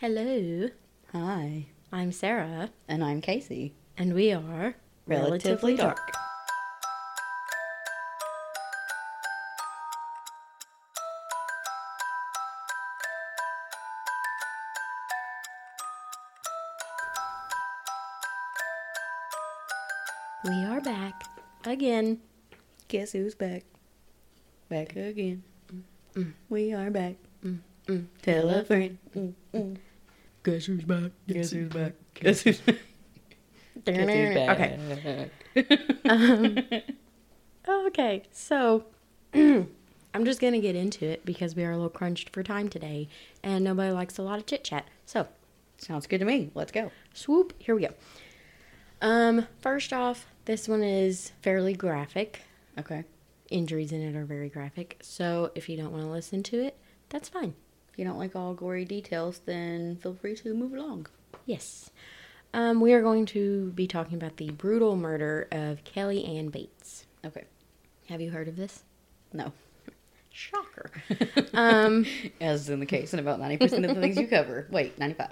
Hello, 0.00 0.68
Hi, 1.12 1.66
I'm 1.90 2.12
Sarah, 2.12 2.70
and 2.88 3.02
I'm 3.02 3.20
Casey. 3.20 3.74
and 3.96 4.12
we 4.14 4.32
are 4.32 4.74
Relatively 5.06 5.76
Dark. 5.76 5.98
We 20.44 20.64
are 20.64 20.80
back 20.80 21.24
again. 21.64 22.20
Guess 22.88 23.12
who's 23.12 23.34
back? 23.34 23.64
Back 24.68 24.94
again. 24.94 25.42
We 26.48 26.72
are 26.72 26.90
back. 26.90 27.16
Mm. 27.44 27.58
Tell 28.22 28.50
a 28.50 28.64
friend. 28.64 28.98
Mm, 29.54 29.76
Guess 30.42 30.66
who's 30.66 30.84
back? 30.84 31.10
Guess 31.28 31.50
who's 31.50 31.68
back? 31.68 31.92
Guess 32.14 32.42
who's 32.42 32.60
back? 32.60 32.76
Guess 33.84 34.08
who's 34.08 34.34
back? 34.34 34.60
Okay. 34.60 35.30
Um, 37.68 37.86
okay, 37.88 38.22
so 38.30 38.84
I'm 39.34 40.24
just 40.24 40.40
gonna 40.40 40.60
get 40.60 40.76
into 40.76 41.04
it 41.06 41.24
because 41.24 41.56
we 41.56 41.64
are 41.64 41.70
a 41.72 41.76
little 41.76 41.88
crunched 41.90 42.30
for 42.30 42.42
time 42.42 42.68
today, 42.68 43.08
and 43.42 43.64
nobody 43.64 43.90
likes 43.90 44.18
a 44.18 44.22
lot 44.22 44.38
of 44.38 44.46
chit 44.46 44.62
chat. 44.64 44.86
So 45.04 45.26
Sounds 45.78 46.06
good 46.06 46.18
to 46.20 46.24
me. 46.24 46.50
Let's 46.54 46.72
go. 46.72 46.90
swoop, 47.12 47.52
here 47.58 47.74
we 47.74 47.82
go. 47.82 47.92
Um, 49.02 49.46
first 49.60 49.92
off, 49.92 50.26
this 50.46 50.68
one 50.68 50.82
is 50.82 51.32
fairly 51.42 51.74
graphic. 51.74 52.42
Okay. 52.78 53.04
Injuries 53.50 53.92
in 53.92 54.00
it 54.02 54.16
are 54.16 54.24
very 54.24 54.48
graphic, 54.48 54.96
so 55.02 55.50
if 55.54 55.68
you 55.68 55.76
don't 55.76 55.90
want 55.92 56.04
to 56.04 56.10
listen 56.10 56.42
to 56.44 56.62
it, 56.64 56.76
that's 57.08 57.28
fine. 57.28 57.54
If 57.96 58.00
you 58.00 58.04
don't 58.04 58.18
like 58.18 58.36
all 58.36 58.52
gory 58.52 58.84
details, 58.84 59.40
then 59.46 59.96
feel 59.96 60.12
free 60.12 60.34
to 60.36 60.52
move 60.52 60.74
along. 60.74 61.06
Yes. 61.46 61.88
Um, 62.52 62.78
we 62.82 62.92
are 62.92 63.00
going 63.00 63.24
to 63.24 63.72
be 63.74 63.86
talking 63.86 64.18
about 64.18 64.36
the 64.36 64.50
brutal 64.50 64.96
murder 64.96 65.48
of 65.50 65.82
Kelly 65.82 66.22
Anne 66.26 66.48
Bates. 66.48 67.06
Okay. 67.24 67.44
Have 68.10 68.20
you 68.20 68.30
heard 68.30 68.48
of 68.48 68.56
this? 68.56 68.82
No. 69.32 69.50
Shocker. 70.30 70.90
um, 71.54 72.04
As 72.38 72.64
is 72.64 72.68
in 72.68 72.80
the 72.80 72.86
case 72.86 73.14
in 73.14 73.18
about 73.18 73.40
90% 73.40 73.88
of 73.88 73.94
the 73.94 74.00
things 74.02 74.18
you 74.18 74.28
cover. 74.28 74.66
Wait, 74.70 74.98
95. 74.98 75.30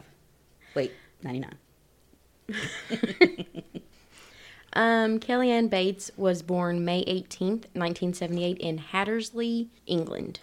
Wait, 0.74 0.92
99. 1.22 1.54
um, 4.72 5.18
Kelly 5.18 5.50
Anne 5.50 5.68
Bates 5.68 6.10
was 6.16 6.40
born 6.40 6.82
May 6.82 7.04
18th, 7.04 7.66
1978, 7.74 8.56
in 8.56 8.78
Hattersley, 8.78 9.68
England. 9.86 10.40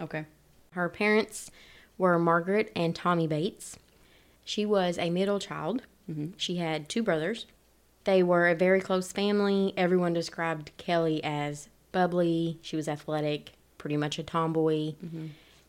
Okay. 0.00 0.24
Her 0.70 0.88
parents 0.88 1.50
were 1.98 2.18
Margaret 2.18 2.72
and 2.74 2.94
Tommy 2.94 3.26
Bates. 3.26 3.78
She 4.44 4.66
was 4.66 4.98
a 4.98 5.10
middle 5.10 5.38
child. 5.38 5.82
Mhm. 6.10 6.32
She 6.36 6.56
had 6.56 6.88
two 6.88 7.02
brothers. 7.02 7.46
They 8.04 8.22
were 8.22 8.48
a 8.48 8.54
very 8.54 8.80
close 8.80 9.12
family. 9.12 9.72
Everyone 9.76 10.12
described 10.12 10.72
Kelly 10.76 11.22
as 11.24 11.68
bubbly. 11.92 12.58
She 12.60 12.76
was 12.76 12.88
athletic, 12.88 13.52
pretty 13.78 13.96
much 13.96 14.18
a 14.18 14.22
tomboy. 14.22 14.94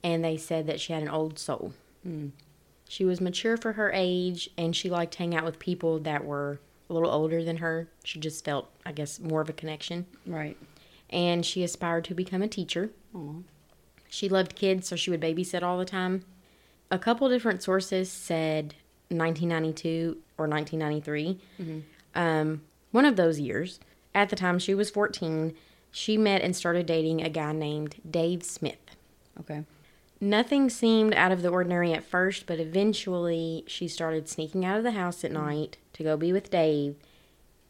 And 0.04 0.24
they 0.24 0.36
said 0.38 0.68
that 0.68 0.80
she 0.82 0.92
had 0.94 1.02
an 1.04 1.10
old 1.10 1.40
soul. 1.40 1.74
Mm. 2.06 2.32
She 2.88 3.06
was 3.06 3.22
mature 3.22 3.58
for 3.58 3.74
her 3.74 3.92
age 3.94 4.50
and 4.58 4.76
she 4.76 4.90
liked 4.90 5.14
to 5.14 5.20
hang 5.20 5.34
out 5.36 5.46
with 5.46 5.58
people 5.60 6.00
that 6.00 6.26
were 6.26 6.60
a 6.90 6.94
little 6.94 7.10
older 7.10 7.44
than 7.44 7.58
her. 7.58 7.88
She 8.04 8.20
just 8.20 8.44
felt, 8.46 8.70
I 8.86 8.92
guess, 8.92 9.20
more 9.20 9.42
of 9.42 9.50
a 9.50 9.54
connection. 9.54 10.06
Right. 10.26 10.58
And 11.10 11.46
she 11.46 11.64
aspired 11.64 12.04
to 12.06 12.14
become 12.14 12.42
a 12.42 12.48
teacher. 12.48 12.92
Aw. 13.16 13.36
She 14.16 14.30
loved 14.30 14.56
kids, 14.56 14.88
so 14.88 14.96
she 14.96 15.12
would 15.12 15.20
babysit 15.20 15.62
all 15.62 15.78
the 15.78 15.84
time. 15.84 16.24
A 16.90 16.98
couple 16.98 17.28
different 17.28 17.62
sources 17.62 18.10
said 18.10 18.76
1992 19.10 20.18
or 20.38 20.48
1993. 20.48 21.38
Um, 22.16 22.62
one 22.92 23.04
of 23.04 23.18
those 23.18 23.42
years, 23.42 23.82
at 24.14 24.30
the 24.30 24.38
time 24.38 24.58
she 24.58 24.74
was 24.74 24.90
14, 24.90 25.54
she 25.92 26.18
met 26.18 26.42
and 26.42 26.56
started 26.56 26.86
dating 26.86 27.22
a 27.22 27.30
guy 27.30 27.52
named 27.52 27.96
Dave 28.10 28.44
Smith. 28.44 28.96
Okay. 29.42 29.66
Nothing 30.22 30.70
seemed 30.70 31.14
out 31.14 31.34
of 31.34 31.42
the 31.42 31.50
ordinary 31.50 31.92
at 31.92 32.06
first, 32.06 32.46
but 32.46 32.58
eventually 32.58 33.66
she 33.68 33.90
started 33.90 34.30
sneaking 34.30 34.64
out 34.64 34.78
of 34.78 34.84
the 34.84 34.92
house 34.92 35.26
at 35.26 35.34
night 35.34 35.76
to 35.92 36.04
go 36.04 36.16
be 36.16 36.32
with 36.32 36.50
Dave, 36.50 36.96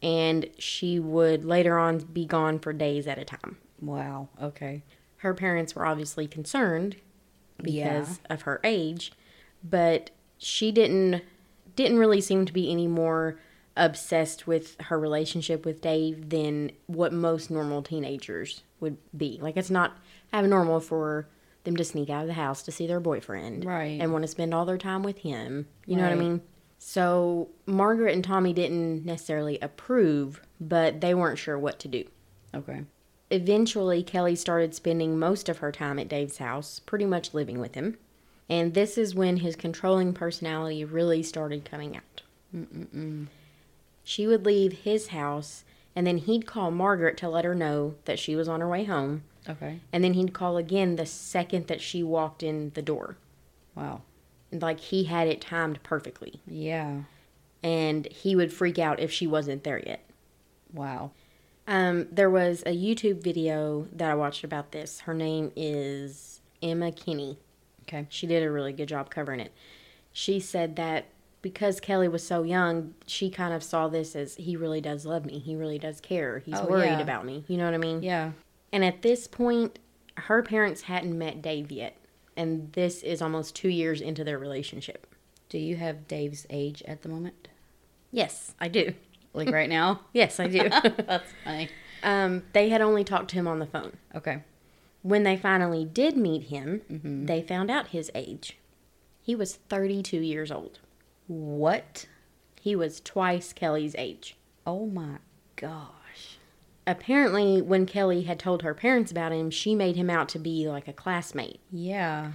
and 0.00 0.48
she 0.58 1.00
would 1.00 1.44
later 1.44 1.76
on 1.76 1.98
be 1.98 2.24
gone 2.24 2.60
for 2.60 2.72
days 2.72 3.08
at 3.08 3.18
a 3.18 3.24
time. 3.24 3.56
Wow. 3.80 4.28
Okay. 4.40 4.84
Her 5.18 5.34
parents 5.34 5.74
were 5.74 5.86
obviously 5.86 6.26
concerned 6.26 6.96
because 7.62 8.20
Yeah. 8.28 8.34
of 8.34 8.42
her 8.42 8.60
age, 8.64 9.12
but 9.64 10.10
she 10.38 10.70
didn't 10.72 11.22
didn't 11.74 11.98
really 11.98 12.22
seem 12.22 12.46
to 12.46 12.52
be 12.54 12.70
any 12.70 12.86
more 12.86 13.38
obsessed 13.76 14.46
with 14.46 14.80
her 14.80 14.98
relationship 14.98 15.66
with 15.66 15.82
Dave 15.82 16.30
than 16.30 16.70
what 16.86 17.12
most 17.12 17.50
normal 17.50 17.82
teenagers 17.82 18.62
would 18.80 18.96
be. 19.14 19.38
Like 19.42 19.58
it's 19.58 19.68
not 19.70 19.98
abnormal 20.32 20.80
for 20.80 21.28
them 21.64 21.76
to 21.76 21.84
sneak 21.84 22.08
out 22.08 22.22
of 22.22 22.28
the 22.28 22.32
house 22.32 22.62
to 22.62 22.72
see 22.72 22.86
their 22.86 23.00
boyfriend 23.00 23.66
Right. 23.66 24.00
and 24.00 24.10
want 24.12 24.22
to 24.22 24.28
spend 24.28 24.54
all 24.54 24.64
their 24.64 24.78
time 24.78 25.02
with 25.02 25.18
him. 25.18 25.66
You 25.84 25.96
know 25.96 26.04
what 26.04 26.12
I 26.12 26.16
mean? 26.16 26.40
So 26.78 27.48
Margaret 27.66 28.14
and 28.14 28.24
Tommy 28.24 28.54
didn't 28.54 29.04
necessarily 29.04 29.58
approve, 29.60 30.40
but 30.58 31.00
they 31.02 31.12
weren't 31.14 31.38
sure 31.38 31.58
what 31.58 31.78
to 31.80 31.88
do. 31.88 32.04
Okay. 32.54 32.84
Eventually, 33.30 34.02
Kelly 34.02 34.36
started 34.36 34.74
spending 34.74 35.18
most 35.18 35.48
of 35.48 35.58
her 35.58 35.72
time 35.72 35.98
at 35.98 36.08
Dave's 36.08 36.38
house, 36.38 36.78
pretty 36.78 37.06
much 37.06 37.34
living 37.34 37.58
with 37.58 37.74
him. 37.74 37.98
And 38.48 38.74
this 38.74 38.96
is 38.96 39.14
when 39.14 39.38
his 39.38 39.56
controlling 39.56 40.12
personality 40.12 40.84
really 40.84 41.22
started 41.22 41.64
coming 41.64 41.96
out. 41.96 42.22
Mm-mm-mm. 42.54 43.26
She 44.04 44.26
would 44.28 44.46
leave 44.46 44.72
his 44.72 45.08
house, 45.08 45.64
and 45.96 46.06
then 46.06 46.18
he'd 46.18 46.46
call 46.46 46.70
Margaret 46.70 47.16
to 47.18 47.28
let 47.28 47.44
her 47.44 47.56
know 47.56 47.96
that 48.04 48.20
she 48.20 48.36
was 48.36 48.48
on 48.48 48.60
her 48.60 48.68
way 48.68 48.84
home. 48.84 49.24
Okay. 49.48 49.80
And 49.92 50.04
then 50.04 50.14
he'd 50.14 50.32
call 50.32 50.56
again 50.56 50.94
the 50.94 51.06
second 51.06 51.66
that 51.66 51.80
she 51.80 52.04
walked 52.04 52.44
in 52.44 52.70
the 52.74 52.82
door. 52.82 53.16
Wow. 53.74 54.02
Like 54.52 54.78
he 54.78 55.04
had 55.04 55.26
it 55.26 55.40
timed 55.40 55.82
perfectly. 55.82 56.40
Yeah. 56.46 57.02
And 57.62 58.06
he 58.06 58.36
would 58.36 58.52
freak 58.52 58.78
out 58.78 59.00
if 59.00 59.10
she 59.10 59.26
wasn't 59.26 59.64
there 59.64 59.82
yet. 59.84 60.08
Wow. 60.72 61.10
Um, 61.66 62.06
there 62.12 62.30
was 62.30 62.62
a 62.64 62.76
YouTube 62.76 63.22
video 63.22 63.88
that 63.92 64.10
I 64.10 64.14
watched 64.14 64.44
about 64.44 64.72
this. 64.72 65.00
Her 65.00 65.14
name 65.14 65.52
is 65.56 66.40
Emma 66.62 66.92
Kinney. 66.92 67.38
Okay. 67.82 68.06
She 68.08 68.26
did 68.26 68.42
a 68.42 68.50
really 68.50 68.72
good 68.72 68.88
job 68.88 69.10
covering 69.10 69.40
it. 69.40 69.52
She 70.12 70.40
said 70.40 70.76
that 70.76 71.06
because 71.42 71.78
Kelly 71.80 72.08
was 72.08 72.26
so 72.26 72.42
young, 72.42 72.94
she 73.06 73.30
kind 73.30 73.52
of 73.54 73.62
saw 73.62 73.88
this 73.88 74.16
as 74.16 74.36
he 74.36 74.56
really 74.56 74.80
does 74.80 75.04
love 75.06 75.24
me. 75.26 75.38
He 75.38 75.54
really 75.54 75.78
does 75.78 76.00
care. 76.00 76.38
He's 76.40 76.58
Oh, 76.58 76.66
worried 76.66 76.86
yeah. 76.86 77.00
about 77.00 77.24
me. 77.24 77.44
You 77.48 77.56
know 77.56 77.64
what 77.64 77.74
I 77.74 77.78
mean? 77.78 78.02
Yeah. 78.02 78.32
And 78.72 78.84
at 78.84 79.02
this 79.02 79.26
point, 79.26 79.78
her 80.16 80.42
parents 80.42 80.82
hadn't 80.82 81.16
met 81.16 81.42
Dave 81.42 81.70
yet. 81.70 81.96
And 82.36 82.72
this 82.72 83.02
is 83.02 83.22
almost 83.22 83.54
two 83.54 83.68
years 83.68 84.00
into 84.00 84.24
their 84.24 84.38
relationship. 84.38 85.06
Do 85.48 85.58
you 85.58 85.76
have 85.76 86.08
Dave's 86.08 86.46
age 86.50 86.82
at 86.86 87.02
the 87.02 87.08
moment? 87.08 87.48
Yes, 88.10 88.54
I 88.60 88.68
do. 88.68 88.94
Like 89.36 89.50
right 89.50 89.68
now? 89.68 90.00
Yes, 90.12 90.40
I 90.40 90.46
do. 90.48 90.68
That's 90.70 91.30
funny. 91.44 91.68
um, 92.02 92.42
they 92.52 92.68
had 92.70 92.80
only 92.80 93.04
talked 93.04 93.28
to 93.30 93.36
him 93.36 93.46
on 93.46 93.58
the 93.58 93.66
phone. 93.66 93.92
Okay. 94.14 94.42
When 95.02 95.22
they 95.22 95.36
finally 95.36 95.84
did 95.84 96.16
meet 96.16 96.44
him, 96.44 96.80
Mhm. 96.90 97.26
they 97.26 97.42
found 97.42 97.70
out 97.70 97.88
his 97.88 98.10
age. 98.14 98.56
He 99.22 99.34
was 99.36 99.56
32 99.68 100.18
years 100.20 100.50
old. 100.50 100.80
What? 101.26 102.06
He 102.60 102.74
was 102.74 103.00
twice 103.00 103.52
Kelly's 103.52 103.94
age. 103.96 104.36
Oh 104.66 104.86
my 104.86 105.18
gosh. 105.56 106.38
Apparently, 106.86 107.60
when 107.60 107.84
Kelly 107.86 108.22
had 108.22 108.38
told 108.38 108.62
her 108.62 108.74
parents 108.74 109.10
about 109.10 109.32
him, 109.32 109.50
she 109.50 109.74
made 109.74 109.96
him 109.96 110.08
out 110.10 110.28
to 110.30 110.38
be 110.38 110.68
like 110.68 110.86
a 110.88 110.92
classmate. 110.92 111.60
Yeah. 111.72 112.32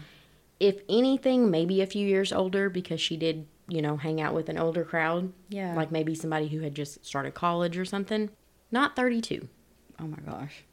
If 0.60 0.82
anything, 0.90 1.50
maybe 1.50 1.82
a 1.82 1.86
few 1.88 2.06
years 2.06 2.32
older 2.34 2.70
because 2.70 3.00
she 3.02 3.16
did, 3.18 3.48
you 3.68 3.82
know, 3.82 3.98
hang 3.98 4.20
out 4.22 4.34
with 4.34 4.50
an 4.50 4.58
older 4.58 4.84
crowd. 4.84 5.32
Yeah. 5.50 5.76
Like 5.76 5.92
maybe 5.92 6.16
somebody 6.16 6.48
who 6.48 6.62
had 6.62 6.76
just 6.76 7.06
started 7.06 7.34
college 7.34 7.78
or 7.78 7.86
something. 7.86 8.30
Not 8.72 8.96
32. 8.96 9.48
oh 10.00 10.08
my 10.08 10.18
gosh. 10.26 10.64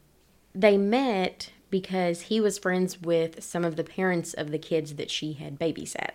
They 0.55 0.77
met 0.77 1.51
because 1.69 2.21
he 2.21 2.41
was 2.41 2.57
friends 2.57 3.01
with 3.01 3.43
some 3.43 3.63
of 3.63 3.75
the 3.75 3.83
parents 3.83 4.33
of 4.33 4.51
the 4.51 4.57
kids 4.57 4.95
that 4.95 5.11
she 5.11 5.33
had 5.33 5.59
babysat. 5.59 6.11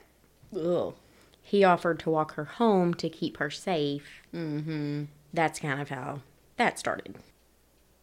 Ugh. 0.57 0.95
He 1.41 1.63
offered 1.63 1.99
to 2.01 2.11
walk 2.11 2.35
her 2.35 2.45
home 2.45 2.95
to 2.95 3.09
keep 3.09 3.37
her 3.37 3.51
safe. 3.51 4.23
Mm-hmm. 4.35 5.05
That's 5.33 5.61
kind 5.61 5.81
of 5.81 5.91
how 5.91 6.21
that 6.57 6.79
started. 6.79 7.17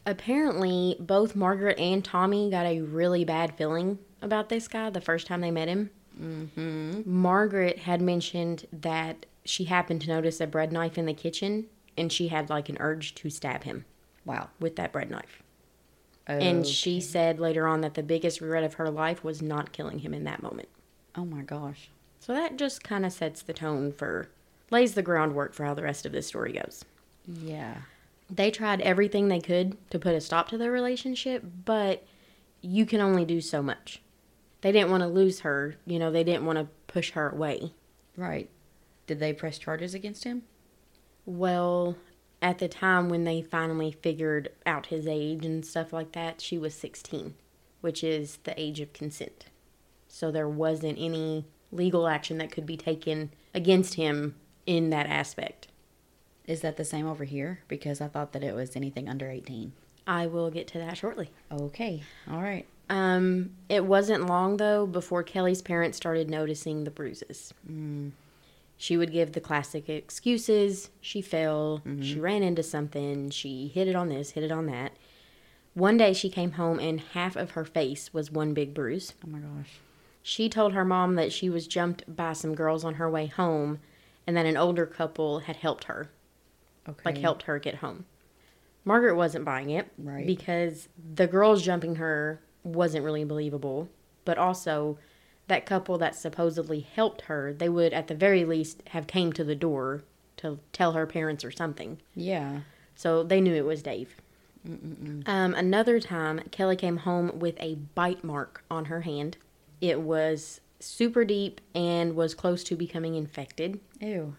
Apparently, 0.06 0.96
both 1.00 1.36
Margaret 1.36 1.80
and 1.80 2.04
Tommy 2.04 2.50
got 2.50 2.66
a 2.66 2.82
really 2.82 3.26
bad 3.26 3.56
feeling 3.58 4.00
about 4.22 4.50
this 4.50 4.68
guy 4.68 4.90
the 4.90 5.02
first 5.02 5.28
time 5.28 5.42
they 5.42 5.52
met 5.52 5.68
him. 5.68 5.90
Mm-hmm. 6.20 7.02
Margaret 7.06 7.80
had 7.80 8.02
mentioned 8.02 8.66
that 8.72 9.26
she 9.46 9.66
happened 9.66 10.02
to 10.02 10.08
notice 10.10 10.40
a 10.42 10.48
bread 10.48 10.72
knife 10.72 10.98
in 10.98 11.06
the 11.06 11.14
kitchen 11.14 11.66
and 11.98 12.12
she 12.12 12.28
had 12.30 12.50
like 12.50 12.70
an 12.70 12.78
urge 12.80 13.16
to 13.16 13.30
stab 13.30 13.64
him 13.64 13.86
Wow. 14.26 14.50
with 14.60 14.76
that 14.78 14.92
bread 14.92 15.10
knife. 15.10 15.42
And 16.28 16.66
she 16.66 17.02
said 17.02 17.40
later 17.40 17.68
on 17.68 17.82
that 17.82 17.96
the 17.96 18.04
biggest 18.04 18.40
regret 18.40 18.64
of 18.64 18.76
her 18.76 18.90
life 18.90 19.24
was 19.24 19.42
not 19.42 19.74
killing 19.74 20.00
him 20.00 20.14
in 20.14 20.24
that 20.24 20.42
moment. 20.42 20.70
Oh 21.16 21.26
my 21.26 21.42
gosh. 21.42 21.90
So 22.20 22.34
that 22.34 22.56
just 22.58 22.84
kind 22.84 23.06
of 23.06 23.12
sets 23.12 23.42
the 23.42 23.52
tone 23.54 23.92
for, 23.92 24.30
lays 24.70 24.94
the 24.94 25.02
groundwork 25.02 25.54
for 25.54 25.66
how 25.66 25.74
the 25.74 25.84
rest 25.84 26.06
of 26.06 26.12
this 26.14 26.28
story 26.28 26.54
goes. 26.54 26.86
Yeah. 27.28 27.78
They 28.30 28.50
tried 28.52 28.80
everything 28.82 29.28
they 29.28 29.42
could 29.42 29.76
to 29.90 30.00
put 30.00 30.16
a 30.16 30.22
stop 30.22 30.48
to 30.50 30.58
their 30.58 30.72
relationship, 30.72 31.44
but 31.66 32.06
you 32.62 32.86
can 32.86 33.02
only 33.02 33.26
do 33.26 33.42
so 33.42 33.62
much. 33.62 34.02
They 34.62 34.72
didn't 34.72 34.92
want 34.92 35.02
to 35.02 35.08
lose 35.08 35.42
her, 35.42 35.76
you 35.86 36.00
know, 36.00 36.12
they 36.12 36.24
didn't 36.24 36.46
want 36.46 36.60
to 36.60 36.68
push 36.88 37.12
her 37.12 37.30
away. 37.30 37.74
Right. 38.16 38.50
Did 39.08 39.20
they 39.20 39.34
press 39.34 39.58
charges 39.58 39.94
against 39.94 40.24
him? 40.24 40.44
Well, 41.26 41.98
at 42.42 42.60
the 42.60 42.68
time 42.68 43.10
when 43.10 43.24
they 43.24 43.42
finally 43.42 43.92
figured 43.92 44.50
out 44.66 44.88
his 44.88 45.08
age 45.08 45.46
and 45.46 45.66
stuff 45.66 45.94
like 45.94 46.12
that, 46.14 46.42
she 46.42 46.58
was 46.58 46.74
16, 46.74 47.36
which 47.82 48.04
is 48.04 48.40
the 48.44 48.60
age 48.60 48.80
of 48.80 48.94
consent. 48.94 49.46
So 50.08 50.32
there 50.32 50.50
wasn't 50.50 51.00
any 51.00 51.46
legal 51.72 52.08
action 52.08 52.38
that 52.40 52.52
could 52.52 52.66
be 52.66 52.78
taken 52.78 53.32
against 53.54 53.96
him 53.96 54.36
in 54.66 54.90
that 54.90 55.08
aspect. 55.08 55.68
Is 56.46 56.62
that 56.62 56.78
the 56.78 56.86
same 56.86 57.08
over 57.08 57.24
here? 57.24 57.62
Because 57.68 58.02
I 58.02 58.08
thought 58.08 58.34
that 58.34 58.44
it 58.44 58.56
was 58.56 58.76
anything 58.76 59.08
under 59.08 59.30
18. 59.30 59.74
I 60.08 60.28
will 60.28 60.50
get 60.50 60.68
to 60.70 60.80
that 60.80 60.98
shortly. 60.98 61.30
Okay. 61.52 62.04
All 62.30 62.42
right. 62.42 62.66
Um, 62.90 63.52
it 63.70 63.86
wasn't 63.86 64.28
long 64.28 64.58
though 64.58 64.86
before 64.86 65.24
Kelly's 65.24 65.62
parents 65.62 65.98
started 65.98 66.30
noticing 66.30 66.84
the 66.84 66.92
bruises. 66.92 67.54
Mm. 67.70 68.12
She 68.78 68.98
would 68.98 69.12
give 69.12 69.34
the 69.34 69.40
classic 69.40 69.88
excuses. 69.88 70.90
She 71.02 71.22
fell, 71.22 71.84
she 72.02 72.20
ran 72.20 72.42
into 72.42 72.64
something, 72.64 73.30
she 73.30 73.68
hit 73.68 73.88
it 73.88 73.96
on 73.96 74.10
this, 74.10 74.32
hit 74.32 74.44
it 74.44 74.52
on 74.52 74.66
that. 74.66 74.94
One 75.76 75.98
day 75.98 76.14
she 76.14 76.30
came 76.30 76.54
home 76.54 76.80
and 76.80 77.00
half 77.00 77.36
of 77.36 77.52
her 77.52 77.64
face 77.64 78.12
was 78.12 78.32
one 78.32 78.54
big 78.56 78.74
bruise. 78.74 79.14
Oh 79.24 79.30
my 79.30 79.38
gosh. 79.40 79.80
She 80.24 80.50
told 80.50 80.74
her 80.74 80.84
mom 80.84 81.14
that 81.16 81.32
she 81.32 81.50
was 81.50 81.68
jumped 81.68 82.04
by 82.14 82.34
some 82.34 82.56
girls 82.56 82.84
on 82.84 82.96
her 82.96 83.10
way 83.10 83.28
home 83.28 83.80
and 84.28 84.36
that 84.36 84.46
an 84.48 84.58
older 84.58 84.86
couple 84.88 85.42
had 85.42 85.58
helped 85.58 85.84
her, 85.86 86.10
Okay. 86.90 87.02
like 87.06 87.18
helped 87.20 87.44
her 87.44 87.58
get 87.60 87.76
home. 87.76 88.06
Margaret 88.86 89.16
wasn't 89.16 89.46
buying 89.46 89.70
it 89.70 89.88
Right. 89.98 90.26
because 90.26 90.90
the 91.14 91.28
girls 91.28 91.62
jumping 91.62 91.96
her 91.96 92.42
wasn't 92.64 93.04
really 93.06 93.24
believable, 93.24 93.90
but 94.26 94.38
also 94.38 94.98
that 95.48 95.66
couple 95.66 95.98
that 95.98 96.16
supposedly 96.16 96.80
helped 96.80 97.22
her, 97.22 97.54
they 97.54 97.70
would 97.70 97.94
at 97.94 98.08
the 98.08 98.16
very 98.16 98.46
least 98.46 98.82
have 98.90 99.08
came 99.08 99.34
to 99.34 99.44
the 99.44 99.56
door 99.56 100.04
to 100.38 100.60
tell 100.74 100.94
her 100.94 101.06
parents 101.06 101.44
or 101.44 101.52
something. 101.52 102.00
Yeah. 102.16 102.62
So 102.96 103.24
they 103.24 103.42
knew 103.42 103.54
it 103.54 103.66
was 103.66 103.84
Dave. 103.84 104.16
Um, 104.64 105.24
another 105.56 106.00
time, 106.00 106.40
Kelly 106.52 106.76
came 106.76 106.98
home 106.98 107.40
with 107.40 107.56
a 107.60 107.76
bite 107.76 108.24
mark 108.24 108.64
on 108.70 108.86
her 108.86 109.02
hand. 109.02 109.38
It 109.82 110.02
was 110.02 110.62
super 110.80 111.26
deep 111.26 111.62
and 111.74 112.16
was 112.16 112.36
close 112.36 112.64
to 112.66 112.76
becoming 112.76 113.16
infected. 113.16 113.80
Ew. 114.00 114.36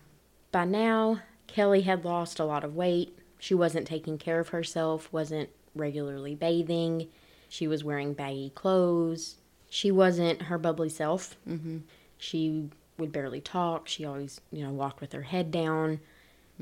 By 0.52 0.64
now, 0.64 1.20
Kelly 1.48 1.82
had 1.82 2.04
lost 2.04 2.38
a 2.38 2.44
lot 2.44 2.62
of 2.64 2.74
weight. 2.76 3.18
She 3.42 3.54
wasn't 3.54 3.88
taking 3.88 4.18
care 4.18 4.38
of 4.38 4.50
herself, 4.50 5.12
wasn't 5.12 5.50
regularly 5.74 6.36
bathing. 6.36 7.08
She 7.48 7.66
was 7.66 7.82
wearing 7.82 8.12
baggy 8.12 8.52
clothes. 8.54 9.34
She 9.68 9.90
wasn't 9.90 10.42
her 10.42 10.58
bubbly 10.58 10.88
self. 10.88 11.36
Mm-hmm. 11.48 11.78
She 12.18 12.68
would 12.98 13.10
barely 13.10 13.40
talk. 13.40 13.88
She 13.88 14.04
always, 14.04 14.40
you 14.52 14.62
know, 14.62 14.70
walked 14.70 15.00
with 15.00 15.12
her 15.12 15.22
head 15.22 15.50
down. 15.50 15.98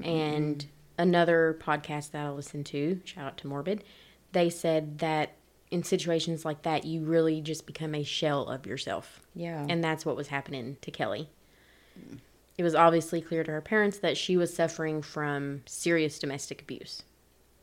And 0.02 0.64
another 0.96 1.58
podcast 1.60 2.12
that 2.12 2.24
I 2.24 2.30
listened 2.30 2.64
to, 2.66 3.02
shout 3.04 3.26
out 3.26 3.36
to 3.38 3.46
Morbid, 3.46 3.84
they 4.32 4.48
said 4.48 5.00
that 5.00 5.34
in 5.70 5.82
situations 5.82 6.46
like 6.46 6.62
that, 6.62 6.86
you 6.86 7.02
really 7.02 7.42
just 7.42 7.66
become 7.66 7.94
a 7.94 8.04
shell 8.04 8.48
of 8.48 8.64
yourself. 8.64 9.20
Yeah. 9.34 9.66
And 9.68 9.84
that's 9.84 10.06
what 10.06 10.16
was 10.16 10.28
happening 10.28 10.78
to 10.80 10.90
Kelly. 10.90 11.28
It 12.60 12.62
was 12.62 12.74
obviously 12.74 13.22
clear 13.22 13.42
to 13.42 13.52
her 13.52 13.62
parents 13.62 13.96
that 14.00 14.18
she 14.18 14.36
was 14.36 14.52
suffering 14.52 15.00
from 15.00 15.62
serious 15.64 16.18
domestic 16.18 16.60
abuse. 16.60 17.04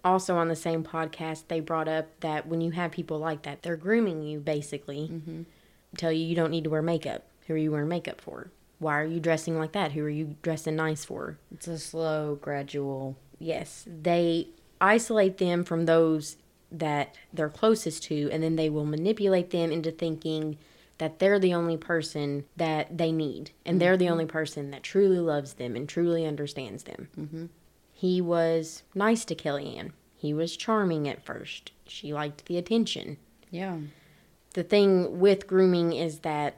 Also, 0.03 0.35
on 0.35 0.47
the 0.47 0.55
same 0.55 0.83
podcast, 0.83 1.43
they 1.49 1.59
brought 1.59 1.87
up 1.87 2.07
that 2.21 2.47
when 2.47 2.61
you 2.61 2.71
have 2.71 2.89
people 2.89 3.19
like 3.19 3.43
that, 3.43 3.61
they're 3.61 3.75
grooming 3.75 4.23
you 4.23 4.39
basically, 4.39 5.07
mm-hmm. 5.13 5.43
tell 5.97 6.11
you 6.11 6.25
you 6.25 6.35
don't 6.35 6.49
need 6.49 6.63
to 6.63 6.71
wear 6.71 6.81
makeup. 6.81 7.27
Who 7.45 7.53
are 7.53 7.57
you 7.57 7.69
wearing 7.69 7.89
makeup 7.89 8.19
for? 8.19 8.49
Why 8.79 8.99
are 8.99 9.05
you 9.05 9.19
dressing 9.19 9.59
like 9.59 9.73
that? 9.73 9.91
Who 9.91 10.03
are 10.03 10.09
you 10.09 10.35
dressing 10.41 10.75
nice 10.75 11.05
for? 11.05 11.37
it's 11.53 11.67
a 11.67 11.77
slow, 11.77 12.39
gradual. 12.41 13.17
Yes, 13.37 13.85
they 13.85 14.47
isolate 14.81 15.37
them 15.37 15.63
from 15.63 15.85
those 15.85 16.37
that 16.71 17.13
they're 17.31 17.49
closest 17.49 18.01
to, 18.05 18.31
and 18.31 18.41
then 18.41 18.55
they 18.55 18.71
will 18.71 18.83
manipulate 18.83 19.51
them 19.51 19.71
into 19.71 19.91
thinking 19.91 20.57
that 20.99 21.19
they're 21.19 21.39
the 21.39 21.53
only 21.53 21.77
person 21.77 22.45
that 22.55 22.97
they 22.97 23.11
need, 23.11 23.51
and 23.65 23.79
they're 23.79 23.97
the 23.97 24.09
only 24.09 24.25
person 24.25 24.71
that 24.71 24.83
truly 24.83 25.19
loves 25.19 25.53
them 25.53 25.75
and 25.75 25.87
truly 25.87 26.25
understands 26.25 26.83
them. 26.83 27.07
Mm-hmm. 27.17 27.45
He 27.93 28.21
was 28.21 28.83
nice 28.95 29.23
to 29.25 29.35
Kelly 29.35 29.75
Anne. 29.77 29.93
He 30.15 30.33
was 30.33 30.57
charming 30.57 31.07
at 31.07 31.23
first. 31.25 31.71
She 31.85 32.13
liked 32.13 32.45
the 32.45 32.57
attention. 32.57 33.17
Yeah. 33.51 33.77
The 34.53 34.63
thing 34.63 35.19
with 35.19 35.45
grooming 35.47 35.93
is 35.93 36.19
that 36.19 36.55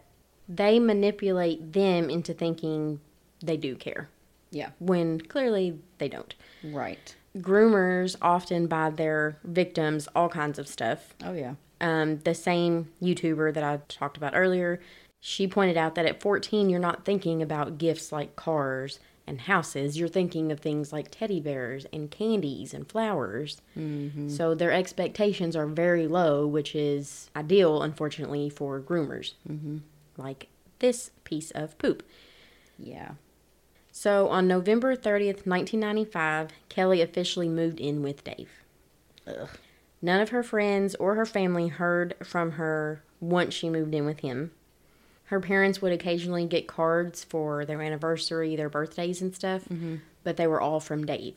they 0.47 0.79
manipulate 0.79 1.73
them 1.73 2.09
into 2.09 2.33
thinking 2.33 2.99
they 3.43 3.57
do 3.57 3.75
care, 3.75 4.09
Yeah. 4.51 4.69
when 4.79 5.19
clearly 5.21 5.79
they 5.97 6.07
don't 6.09 6.33
Right. 6.63 7.15
groomers 7.37 8.15
often 8.21 8.67
buy 8.67 8.89
their 8.89 9.37
victims 9.43 10.07
all 10.15 10.29
kinds 10.29 10.57
of 10.59 10.67
stuff. 10.67 11.13
Oh 11.23 11.33
yeah. 11.33 11.55
Um, 11.81 12.19
the 12.19 12.35
same 12.35 12.89
YouTuber 13.01 13.53
that 13.53 13.63
I 13.63 13.79
talked 13.87 14.17
about 14.17 14.33
earlier, 14.35 14.79
she 15.19 15.47
pointed 15.47 15.77
out 15.77 15.95
that 15.95 16.05
at 16.05 16.21
14, 16.21 16.69
you're 16.69 16.79
not 16.79 17.05
thinking 17.05 17.41
about 17.41 17.77
gifts 17.77 18.11
like 18.11 18.35
cars 18.35 18.99
and 19.27 19.41
houses. 19.41 19.97
You're 19.97 20.07
thinking 20.07 20.51
of 20.51 20.59
things 20.59 20.91
like 20.91 21.09
teddy 21.11 21.39
bears 21.39 21.85
and 21.93 22.09
candies 22.09 22.73
and 22.73 22.89
flowers. 22.89 23.61
So 24.29 24.55
their 24.55 24.71
expectations 24.71 25.55
are 25.55 25.67
very 25.67 26.07
low, 26.07 26.47
which 26.47 26.73
is 26.73 27.29
ideal, 27.35 27.81
unfortunately, 27.81 28.49
for 28.49 28.79
groomers. 28.81 29.33
Mm-hmm. 29.49 29.77
Like 30.17 30.47
this 30.79 31.11
piece 31.23 31.51
of 31.51 31.77
poop. 31.77 32.03
Yeah. 32.77 33.11
So 33.91 34.29
on 34.29 34.47
November 34.47 34.95
30th, 34.95 35.45
1995, 35.45 36.51
Kelly 36.69 37.01
officially 37.01 37.49
moved 37.49 37.79
in 37.79 38.01
with 38.01 38.23
Dave. 38.23 38.49
Ugh. 39.27 39.49
None 40.01 40.21
of 40.21 40.29
her 40.29 40.43
friends 40.43 40.95
or 40.95 41.15
her 41.15 41.25
family 41.25 41.67
heard 41.67 42.15
from 42.23 42.51
her 42.51 43.03
once 43.19 43.53
she 43.53 43.69
moved 43.69 43.93
in 43.93 44.05
with 44.05 44.19
him. 44.21 44.51
Her 45.25 45.39
parents 45.39 45.81
would 45.81 45.91
occasionally 45.91 46.45
get 46.45 46.67
cards 46.67 47.23
for 47.23 47.65
their 47.65 47.81
anniversary, 47.81 48.55
their 48.55 48.69
birthdays, 48.69 49.21
and 49.21 49.35
stuff, 49.35 49.65
mm-hmm. 49.65 49.97
but 50.23 50.37
they 50.37 50.47
were 50.47 50.61
all 50.61 50.79
from 50.79 51.05
Dave. 51.05 51.35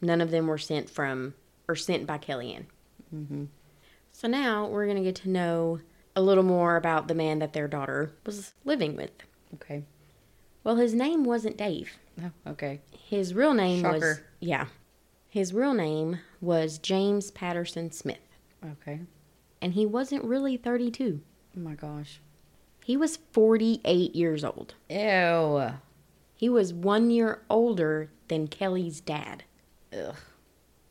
None 0.00 0.20
of 0.20 0.30
them 0.30 0.46
were 0.46 0.58
sent 0.58 0.90
from 0.90 1.34
or 1.68 1.76
sent 1.76 2.06
by 2.06 2.18
Kelly 2.18 2.54
Anne. 2.54 2.66
Mm-hmm. 3.14 3.44
So 4.10 4.28
now 4.28 4.66
we're 4.66 4.86
going 4.86 4.96
to 4.96 5.02
get 5.02 5.14
to 5.16 5.28
know 5.28 5.80
a 6.16 6.22
little 6.22 6.42
more 6.42 6.76
about 6.76 7.06
the 7.06 7.14
man 7.14 7.38
that 7.38 7.52
their 7.52 7.68
daughter 7.68 8.12
was 8.26 8.52
living 8.64 8.96
with. 8.96 9.12
Okay. 9.54 9.84
Well, 10.64 10.76
his 10.76 10.94
name 10.94 11.24
wasn't 11.24 11.56
Dave. 11.56 11.92
Oh, 12.22 12.50
okay. 12.50 12.80
His 13.08 13.34
real 13.34 13.54
name 13.54 13.82
was 13.82 14.20
yeah. 14.40 14.66
His 15.30 15.54
real 15.54 15.74
name 15.74 16.18
was 16.40 16.78
James 16.78 17.30
Patterson 17.30 17.92
Smith, 17.92 18.18
Okay. 18.64 19.00
and 19.62 19.74
he 19.74 19.86
wasn't 19.86 20.24
really 20.24 20.56
32. 20.56 21.20
Oh 21.56 21.60
my 21.60 21.74
gosh. 21.74 22.20
He 22.84 22.96
was 22.96 23.18
48 23.32 24.14
years 24.16 24.42
old. 24.44 24.74
Ew. 24.88 25.70
He 26.34 26.48
was 26.48 26.74
1 26.74 27.10
year 27.10 27.42
older 27.48 28.10
than 28.28 28.48
Kelly's 28.48 29.00
dad. 29.00 29.44
Ugh. 29.92 30.16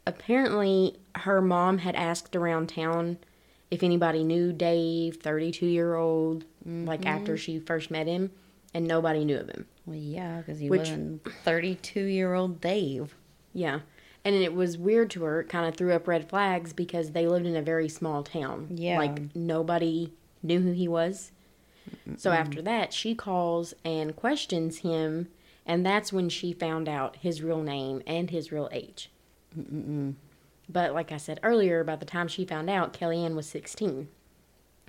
Apparently, 0.08 0.98
her 1.16 1.42
mom 1.42 1.80
had 1.80 1.96
asked 1.96 2.36
around 2.36 2.70
town 2.70 3.18
if 3.70 3.84
anybody 3.84 4.24
knew 4.24 4.54
Dave, 4.54 5.18
32 5.18 5.66
year 5.66 5.96
old, 5.96 6.46
like 6.66 7.02
mm-hmm. 7.02 7.10
after 7.10 7.36
she 7.38 7.60
first 7.60 7.92
met 7.92 8.08
him, 8.08 8.32
and 8.74 8.88
nobody 8.88 9.26
knew 9.26 9.38
of 9.38 9.50
him. 9.50 9.66
Well, 9.86 9.98
yeah, 9.98 10.38
because 10.38 10.60
he 10.60 10.70
Which- 10.70 10.82
wasn't 10.82 11.24
thirty-two-year-old 11.44 12.62
Dave. 12.62 13.16
Yeah. 13.54 13.80
And 14.26 14.36
it 14.36 14.54
was 14.54 14.78
weird 14.78 15.10
to 15.12 15.24
her, 15.24 15.42
it 15.42 15.50
kind 15.50 15.66
of 15.66 15.76
threw 15.76 15.94
up 15.94 16.08
red 16.08 16.30
flags 16.30 16.74
because 16.74 17.12
they 17.12 17.26
lived 17.26 17.46
in 17.46 17.56
a 17.56 17.62
very 17.62 17.88
small 17.88 18.22
town. 18.24 18.68
Yeah. 18.76 18.98
Like 18.98 19.34
nobody 19.36 20.12
knew 20.44 20.60
who 20.60 20.72
he 20.72 20.88
was. 20.88 21.32
So 22.18 22.32
after 22.32 22.62
that, 22.62 22.94
she 22.94 23.16
calls 23.16 23.74
and 23.84 24.16
questions 24.16 24.80
him, 24.80 25.30
and 25.66 25.84
that's 25.86 26.14
when 26.14 26.30
she 26.30 26.54
found 26.54 26.88
out 26.88 27.16
his 27.16 27.42
real 27.42 27.64
name 27.64 28.04
and 28.06 28.30
his 28.30 28.52
real 28.52 28.70
age. 28.72 29.10
But 29.56 30.94
like 30.94 31.12
I 31.12 31.18
said 31.18 31.40
earlier, 31.42 31.84
by 31.84 31.96
the 31.96 32.06
time 32.06 32.28
she 32.28 32.46
found 32.46 32.70
out, 32.70 32.94
Kelly 32.94 33.24
Anne 33.24 33.36
was 33.36 33.48
16. 33.48 34.08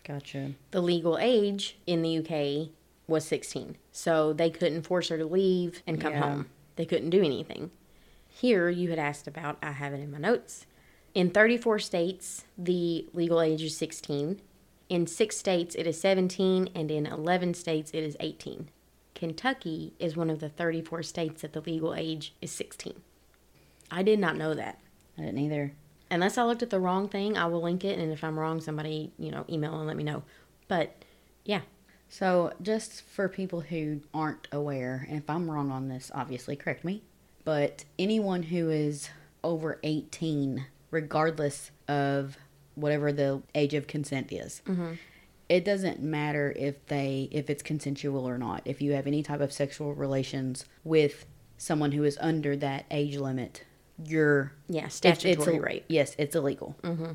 Gotcha. 0.04 0.52
The 0.72 0.82
legal 0.82 1.16
age 1.18 1.78
in 1.87 2.02
the 2.02 2.18
UK 2.18 2.68
was 3.06 3.25
16. 3.25 3.76
So 3.92 4.32
they 4.34 4.50
couldn't 4.50 4.82
force 4.82 5.08
her 5.08 5.16
to 5.16 5.25
leave 5.25 5.82
and 5.87 6.00
come 6.00 6.12
Yeah. 6.12 6.20
home. 6.20 6.46
They 6.76 6.84
couldn't 6.84 7.10
do 7.10 7.22
anything. 7.22 7.70
Here, 8.30 8.70
you 8.70 8.90
had 8.90 8.99
asked 8.99 9.26
about, 9.26 9.58
I 9.62 9.72
have 9.72 9.92
it 9.92 10.00
in 10.00 10.10
my 10.10 10.18
notes. 10.18 10.66
In 11.14 11.30
34 11.30 11.78
states, 11.80 12.44
the 12.56 13.06
legal 13.12 13.42
age 13.42 13.62
is 13.62 13.76
16. 13.76 14.40
In 14.88 15.06
six 15.06 15.37
states, 15.37 15.75
it 15.75 15.87
is 15.87 16.00
17, 16.00 16.70
and 16.75 16.90
in 16.90 17.06
11 17.06 17.54
states, 17.54 17.90
it 17.92 18.02
is 18.02 18.16
18. 18.20 18.68
Kentucky 19.14 19.92
is 19.99 20.16
one 20.16 20.30
of 20.30 20.40
the 20.40 20.49
34 20.49 21.02
states 21.02 21.42
that 21.42 21.52
the 21.52 21.60
legal 21.60 21.94
age 21.94 22.34
is 22.40 22.50
16. 22.52 22.94
I 23.90 24.02
did 24.02 24.18
not 24.18 24.37
know 24.37 24.54
that. 24.54 24.78
I 25.18 25.22
didn't 25.22 25.38
either. 25.38 25.75
Unless 26.10 26.38
I 26.38 26.44
looked 26.44 26.62
at 26.62 26.70
the 26.70 26.80
wrong 26.80 27.08
thing, 27.08 27.37
I 27.37 27.46
will 27.46 27.60
link 27.60 27.84
it. 27.84 27.99
And 27.99 28.12
if 28.12 28.25
I'm 28.25 28.38
wrong, 28.38 28.60
somebody, 28.60 29.12
you 29.18 29.30
know, 29.30 29.44
email 29.50 29.76
and 29.76 29.87
let 29.87 29.96
me 29.96 30.04
know. 30.04 30.22
But 30.68 31.04
yeah, 31.44 31.62
So, 32.08 32.52
just 32.60 33.02
for 33.02 33.28
people 33.28 33.60
who 33.60 34.00
aren't 34.12 34.49
aware, 34.50 35.06
and 35.08 35.16
if 35.18 35.30
I'm 35.30 35.49
wrong 35.49 35.70
on 35.70 35.88
this, 35.88 36.10
obviously 36.12 36.56
correct 36.56 36.84
me, 36.84 37.02
but 37.44 37.85
anyone 37.99 38.44
who 38.44 38.70
is 38.70 39.11
over 39.42 39.78
18, 39.82 40.66
regardless 40.90 41.70
of 41.88 42.37
whatever 42.75 43.12
the 43.12 43.42
age 43.54 43.75
of 43.75 43.87
consent 43.87 44.32
is, 44.32 44.62
it 45.49 45.64
doesn't 45.64 46.00
matter 46.00 46.52
if 46.56 46.87
they 46.87 47.28
if 47.32 47.50
it's 47.50 47.62
consensual 47.62 48.28
or 48.28 48.38
not. 48.38 48.62
If 48.64 48.80
you 48.80 48.92
have 48.92 49.06
any 49.06 49.23
type 49.23 49.40
of 49.40 49.52
sexual 49.52 49.94
relations 49.94 50.64
with 50.85 51.26
someone 51.59 51.92
who 51.92 52.04
is 52.04 52.16
under 52.20 52.56
that 52.56 52.85
age 52.90 53.16
limit, 53.16 53.64
you're 54.04 54.52
yeah, 54.68 54.80
it's- 54.80 54.94
statutory 54.94 55.56
it's, 55.56 55.64
rape. 55.64 55.85
Yes, 55.88 56.14
it's 56.18 56.37
illegal. 56.37 56.76
Mm-hmm. 56.82 57.12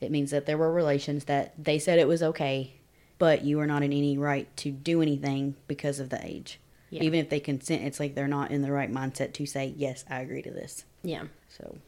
It 0.00 0.10
means 0.10 0.30
that 0.32 0.46
there 0.46 0.58
were 0.58 0.72
relations 0.72 1.24
that 1.24 1.52
they 1.62 1.78
said 1.78 1.98
it 1.98 2.08
was 2.08 2.22
okay, 2.22 2.74
but 3.18 3.44
you 3.44 3.60
are 3.60 3.66
not 3.66 3.82
in 3.82 3.92
any 3.92 4.18
right 4.18 4.54
to 4.58 4.70
do 4.70 5.00
anything 5.00 5.54
because 5.66 6.00
of 6.00 6.10
the 6.10 6.24
age. 6.26 6.58
Yeah. 6.90 7.02
Even 7.02 7.20
if 7.20 7.28
they 7.28 7.40
consent, 7.40 7.82
it's 7.82 7.98
like 7.98 8.14
they're 8.14 8.28
not 8.28 8.50
in 8.50 8.62
the 8.62 8.70
right 8.72 8.92
mindset 8.92 9.32
to 9.34 9.46
say, 9.46 9.74
yes, 9.76 10.04
I 10.08 10.20
agree 10.20 10.42
to 10.42 10.50
this. 10.50 10.84
Yeah. 11.02 11.24
So, 11.48 11.78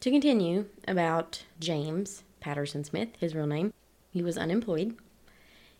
To 0.00 0.10
continue 0.10 0.66
about 0.86 1.44
James 1.58 2.22
Patterson 2.40 2.84
Smith, 2.84 3.08
his 3.18 3.34
real 3.34 3.46
name, 3.46 3.72
he 4.10 4.22
was 4.22 4.38
unemployed. 4.38 4.96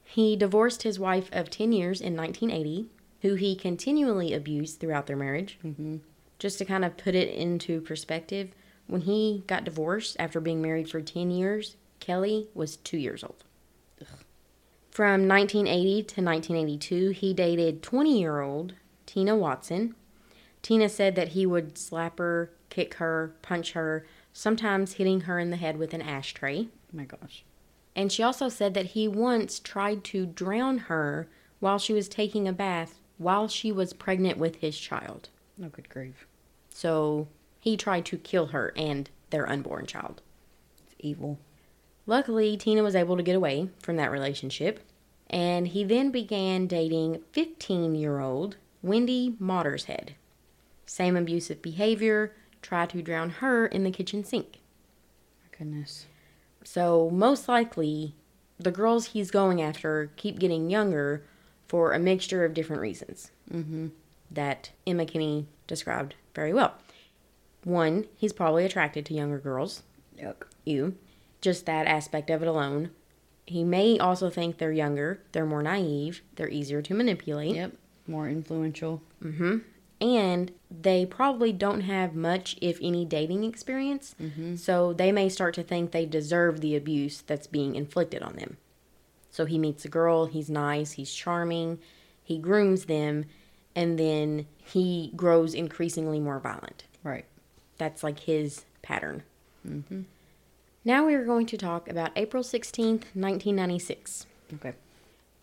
He 0.02 0.36
divorced 0.36 0.82
his 0.82 0.98
wife 0.98 1.28
of 1.32 1.50
10 1.50 1.72
years 1.72 2.00
in 2.00 2.16
1980, 2.16 2.88
who 3.22 3.34
he 3.34 3.54
continually 3.54 4.32
abused 4.34 4.80
throughout 4.80 5.06
their 5.06 5.16
marriage. 5.16 5.58
Mm-hmm. 5.64 5.98
Just 6.38 6.58
to 6.58 6.64
kind 6.64 6.84
of 6.84 6.96
put 6.96 7.14
it 7.14 7.34
into 7.34 7.80
perspective, 7.80 8.50
when 8.86 9.02
he 9.02 9.44
got 9.46 9.64
divorced 9.64 10.16
after 10.18 10.40
being 10.40 10.60
married 10.60 10.90
for 10.90 11.00
10 11.00 11.30
years, 11.30 11.76
Kelly 12.00 12.48
was 12.54 12.76
two 12.76 12.98
years 12.98 13.24
old. 13.24 13.44
From 14.94 15.26
1980 15.26 16.04
to 16.04 16.22
1982, 16.22 17.10
he 17.10 17.34
dated 17.34 17.82
20 17.82 18.16
year 18.16 18.40
old 18.40 18.74
Tina 19.06 19.34
Watson. 19.34 19.96
Tina 20.62 20.88
said 20.88 21.16
that 21.16 21.30
he 21.30 21.44
would 21.44 21.76
slap 21.76 22.20
her, 22.20 22.52
kick 22.70 22.94
her, 22.94 23.34
punch 23.42 23.72
her, 23.72 24.06
sometimes 24.32 24.92
hitting 24.92 25.22
her 25.22 25.40
in 25.40 25.50
the 25.50 25.56
head 25.56 25.78
with 25.78 25.94
an 25.94 26.00
ashtray. 26.00 26.68
oh 26.70 26.96
my 26.96 27.02
gosh. 27.02 27.44
And 27.96 28.12
she 28.12 28.22
also 28.22 28.48
said 28.48 28.74
that 28.74 28.86
he 28.86 29.08
once 29.08 29.58
tried 29.58 30.04
to 30.04 30.26
drown 30.26 30.78
her 30.78 31.26
while 31.58 31.80
she 31.80 31.92
was 31.92 32.08
taking 32.08 32.46
a 32.46 32.52
bath 32.52 33.00
while 33.18 33.48
she 33.48 33.72
was 33.72 33.92
pregnant 33.92 34.38
with 34.38 34.60
his 34.60 34.78
child. 34.78 35.28
No 35.58 35.70
good 35.70 35.88
grief. 35.88 36.24
So 36.68 37.26
he 37.58 37.76
tried 37.76 38.04
to 38.06 38.16
kill 38.16 38.46
her 38.46 38.72
and 38.76 39.10
their 39.30 39.48
unborn 39.48 39.86
child. 39.86 40.22
It's 40.86 40.94
evil. 41.00 41.40
Luckily, 42.06 42.56
Tina 42.56 42.82
was 42.82 42.94
able 42.94 43.16
to 43.16 43.22
get 43.22 43.36
away 43.36 43.68
from 43.82 43.96
that 43.96 44.10
relationship, 44.10 44.80
and 45.30 45.68
he 45.68 45.84
then 45.84 46.10
began 46.10 46.66
dating 46.66 47.22
15 47.32 47.94
year 47.94 48.20
old 48.20 48.56
Wendy 48.82 49.34
Mottershead. 49.40 50.10
Same 50.86 51.16
abusive 51.16 51.62
behavior, 51.62 52.34
tried 52.60 52.90
to 52.90 53.02
drown 53.02 53.30
her 53.30 53.66
in 53.66 53.84
the 53.84 53.90
kitchen 53.90 54.22
sink. 54.24 54.58
My 55.42 55.56
goodness. 55.58 56.06
So, 56.62 57.10
most 57.10 57.48
likely, 57.48 58.14
the 58.58 58.70
girls 58.70 59.06
he's 59.08 59.30
going 59.30 59.60
after 59.62 60.10
keep 60.16 60.38
getting 60.38 60.70
younger 60.70 61.24
for 61.68 61.92
a 61.92 61.98
mixture 61.98 62.44
of 62.44 62.54
different 62.54 62.82
reasons 62.82 63.30
Mm-hmm. 63.52 63.88
that 64.30 64.70
Emma 64.86 65.04
Kinney 65.06 65.46
described 65.66 66.14
very 66.34 66.52
well. 66.54 66.74
One, 67.64 68.06
he's 68.16 68.32
probably 68.32 68.64
attracted 68.64 69.04
to 69.06 69.14
younger 69.14 69.38
girls. 69.38 69.82
Yuck. 70.18 70.44
you. 70.64 70.96
Just 71.44 71.66
that 71.66 71.86
aspect 71.86 72.30
of 72.30 72.40
it 72.42 72.48
alone. 72.48 72.88
He 73.46 73.64
may 73.64 73.98
also 73.98 74.30
think 74.30 74.56
they're 74.56 74.72
younger, 74.72 75.20
they're 75.32 75.44
more 75.44 75.62
naive, 75.62 76.22
they're 76.36 76.48
easier 76.48 76.80
to 76.80 76.94
manipulate, 76.94 77.54
Yep. 77.54 77.72
More 78.06 78.28
influential. 78.30 79.02
Mm-hmm. 79.22 79.58
and 80.00 80.50
they 80.70 81.04
probably 81.04 81.52
don't 81.52 81.82
have 81.82 82.14
much, 82.14 82.56
if 82.62 82.78
any, 82.80 83.04
dating 83.04 83.44
experience. 83.44 84.14
So 84.56 84.94
they 84.94 85.12
may 85.12 85.28
start 85.28 85.52
to 85.56 85.62
think 85.62 85.90
they 85.90 86.06
deserve 86.06 86.60
the 86.62 86.74
abuse 86.76 87.20
that's 87.20 87.46
being 87.46 87.74
inflicted 87.76 88.22
on 88.22 88.36
them. 88.36 88.56
So 89.30 89.44
he 89.44 89.58
meets 89.58 89.84
a 89.84 89.88
girl, 89.88 90.24
he's 90.26 90.48
nice, 90.48 90.92
he's 90.92 91.12
charming, 91.12 91.78
he 92.22 92.38
grooms 92.38 92.86
them, 92.86 93.26
and 93.76 93.98
then 93.98 94.46
he 94.56 95.12
grows 95.14 95.52
increasingly 95.54 96.20
more 96.20 96.40
violent. 96.40 96.84
Right. 97.02 97.26
That's 97.76 98.02
like 98.02 98.20
his 98.20 98.64
pattern. 98.82 99.22
Now 100.86 101.06
we 101.06 101.14
are 101.14 101.24
going 101.24 101.46
to 101.46 101.56
talk 101.56 101.88
about 101.88 102.12
April 102.14 102.42
16th, 102.42 103.06
1996. 103.14 104.26
Okay. 104.52 104.74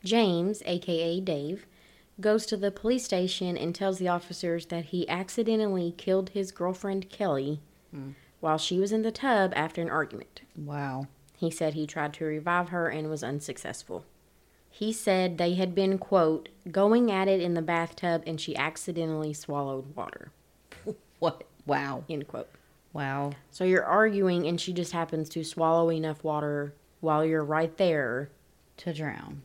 James, 0.03 0.61
aka 0.67 1.19
Dave, 1.19 1.65
goes 2.19 2.45
to 2.45 2.55
the 2.55 2.69
police 2.69 3.05
station 3.05 3.57
and 3.57 3.73
tells 3.73 3.97
the 3.97 4.07
officers 4.07 4.67
that 4.67 4.85
he 4.85 5.09
accidentally 5.09 5.95
killed 5.97 6.29
his 6.29 6.51
girlfriend 6.51 7.09
Kelly 7.09 7.59
hmm. 7.89 8.11
while 8.39 8.59
she 8.59 8.79
was 8.79 8.91
in 8.91 9.01
the 9.01 9.11
tub 9.11 9.51
after 9.55 9.81
an 9.81 9.89
argument. 9.89 10.41
Wow. 10.55 11.07
He 11.35 11.49
said 11.49 11.73
he 11.73 11.87
tried 11.87 12.13
to 12.15 12.25
revive 12.25 12.69
her 12.69 12.89
and 12.89 13.09
was 13.09 13.23
unsuccessful. 13.23 14.05
He 14.69 14.93
said 14.93 15.39
they 15.39 15.55
had 15.55 15.73
been, 15.73 15.97
quote, 15.97 16.49
going 16.69 17.11
at 17.11 17.27
it 17.27 17.41
in 17.41 17.55
the 17.55 17.63
bathtub 17.63 18.21
and 18.27 18.39
she 18.39 18.55
accidentally 18.55 19.33
swallowed 19.33 19.95
water, 19.95 20.31
What? 21.19 21.45
Wow. 21.65 22.03
end 22.07 22.27
quote. 22.27 22.49
Wow. 22.93 23.31
So 23.49 23.63
you're 23.63 23.85
arguing, 23.85 24.47
and 24.47 24.59
she 24.59 24.73
just 24.73 24.91
happens 24.91 25.29
to 25.29 25.43
swallow 25.43 25.91
enough 25.91 26.23
water 26.23 26.73
while 26.99 27.23
you're 27.23 27.43
right 27.43 27.75
there. 27.77 28.29
To 28.77 28.93
drown. 28.93 29.43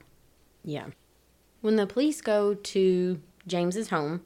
Yeah. 0.65 0.87
When 1.61 1.77
the 1.77 1.87
police 1.87 2.21
go 2.21 2.55
to 2.55 3.21
James's 3.47 3.91
home, 3.91 4.23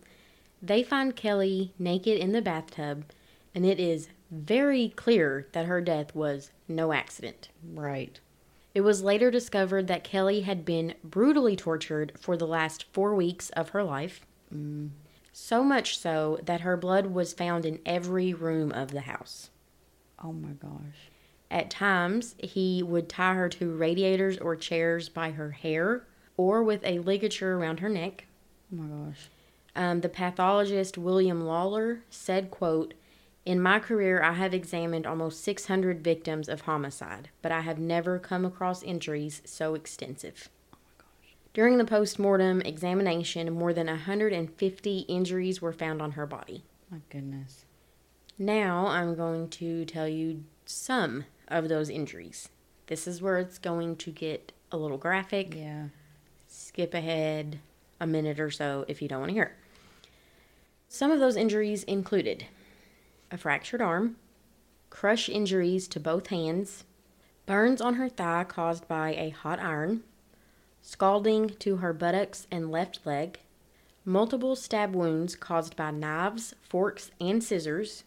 they 0.63 0.83
find 0.83 1.17
Kelly 1.17 1.73
naked 1.79 2.19
in 2.19 2.33
the 2.33 2.43
bathtub, 2.43 3.05
and 3.55 3.67
it 3.67 3.81
is 3.81 4.09
very 4.31 4.91
clear 4.91 5.49
that 5.53 5.67
her 5.67 5.81
death 5.81 6.15
was 6.15 6.51
no 6.69 6.93
accident. 6.93 7.49
Right. 7.75 8.21
It 8.75 8.83
was 8.83 9.03
later 9.03 9.31
discovered 9.31 9.89
that 9.89 10.05
Kelly 10.05 10.43
had 10.43 10.65
been 10.65 10.95
brutally 11.03 11.57
tortured 11.57 12.13
for 12.21 12.37
the 12.37 12.47
last 12.47 12.87
four 12.93 13.15
weeks 13.15 13.51
of 13.51 13.71
her 13.71 13.83
life. 13.83 14.25
Mm. 14.55 14.91
So 15.33 15.63
much 15.63 15.99
so 15.99 16.39
that 16.45 16.63
her 16.63 16.77
blood 16.77 17.07
was 17.07 17.33
found 17.33 17.65
in 17.65 17.81
every 17.87 18.35
room 18.35 18.73
of 18.73 18.91
the 18.91 19.03
house. 19.03 19.51
Oh 20.23 20.33
my 20.33 20.51
gosh. 20.51 21.11
At 21.51 21.71
times, 21.71 22.37
he 22.39 22.83
would 22.83 23.09
tie 23.09 23.35
her 23.35 23.49
to 23.51 23.75
radiators 23.75 24.39
or 24.39 24.55
chairs 24.55 25.09
by 25.09 25.33
her 25.33 25.51
hair 25.51 26.07
or 26.37 26.63
with 26.63 26.85
a 26.85 27.01
ligature 27.01 27.57
around 27.57 27.81
her 27.81 27.89
neck. 27.89 28.27
Oh 28.73 28.77
my 28.77 29.07
gosh. 29.07 29.29
Um, 29.75 30.01
the 30.01 30.09
pathologist 30.09 30.99
William 30.99 31.45
Lawler 31.45 32.03
said, 32.11 32.51
quote, 32.51 32.95
In 33.45 33.61
my 33.61 33.79
career, 33.79 34.23
I 34.23 34.35
have 34.35 34.55
examined 34.55 35.07
almost 35.07 35.43
600 35.43 36.03
victims 36.03 36.49
of 36.49 36.63
homicide, 36.63 37.31
but 37.43 37.53
I 37.53 37.61
have 37.61 37.79
never 37.79 38.19
come 38.19 38.45
across 38.45 38.83
injuries 38.83 39.43
so 39.45 39.75
extensive. 39.75 40.49
During 41.53 41.79
the 41.79 41.85
post-mortem 41.85 42.61
examination, 42.63 43.53
more 43.53 43.73
than 43.73 43.89
150 43.89 44.99
injuries 45.01 45.61
were 45.61 45.73
found 45.73 46.01
on 46.01 46.13
her 46.13 46.27
body. 46.27 46.63
My 46.91 46.99
goodness. 47.11 47.65
Now 48.39 48.87
I'm 48.87 49.17
going 49.17 49.49
to 49.51 49.85
tell 49.85 50.09
you 50.09 50.45
some 50.65 51.25
of 51.49 51.69
those 51.69 51.91
injuries. 51.91 52.49
This 52.87 53.07
is 53.07 53.21
where 53.21 53.39
it's 53.39 53.59
going 53.59 53.97
to 53.97 54.11
get 54.13 54.53
a 54.71 54.77
little 54.77 54.97
graphic. 54.97 55.55
Yeah. 55.57 55.87
Skip 56.47 56.95
ahead 56.95 57.59
a 58.01 58.07
minute 58.07 58.39
or 58.39 58.51
so 58.51 58.85
if 58.87 59.03
you 59.03 59.09
don't 59.09 59.21
want 59.21 59.31
to 59.31 59.35
hear 59.35 59.43
it. 59.43 59.53
Some 60.89 61.11
of 61.11 61.21
those 61.21 61.37
injuries 61.37 61.83
included 61.85 62.47
a 63.31 63.37
fractured 63.37 63.83
arm, 63.83 64.17
crush 64.89 65.29
injuries 65.29 65.87
to 65.89 66.01
both 66.01 66.29
hands, 66.29 66.85
burns 67.47 67.81
on 67.81 67.95
her 67.95 68.09
thigh 68.09 68.45
caused 68.45 68.89
by 68.89 69.15
a 69.15 69.31
hot 69.31 69.61
iron, 69.61 70.03
scalding 70.83 71.51
to 71.59 71.77
her 71.77 71.93
buttocks 71.93 72.47
and 72.51 72.71
left 72.71 73.05
leg, 73.05 73.41
multiple 74.05 74.57
stab 74.57 74.95
wounds 74.95 75.37
caused 75.37 75.77
by 75.77 75.91
knives, 75.91 76.55
forks, 76.63 77.11
and 77.21 77.43
scissors, 77.43 78.05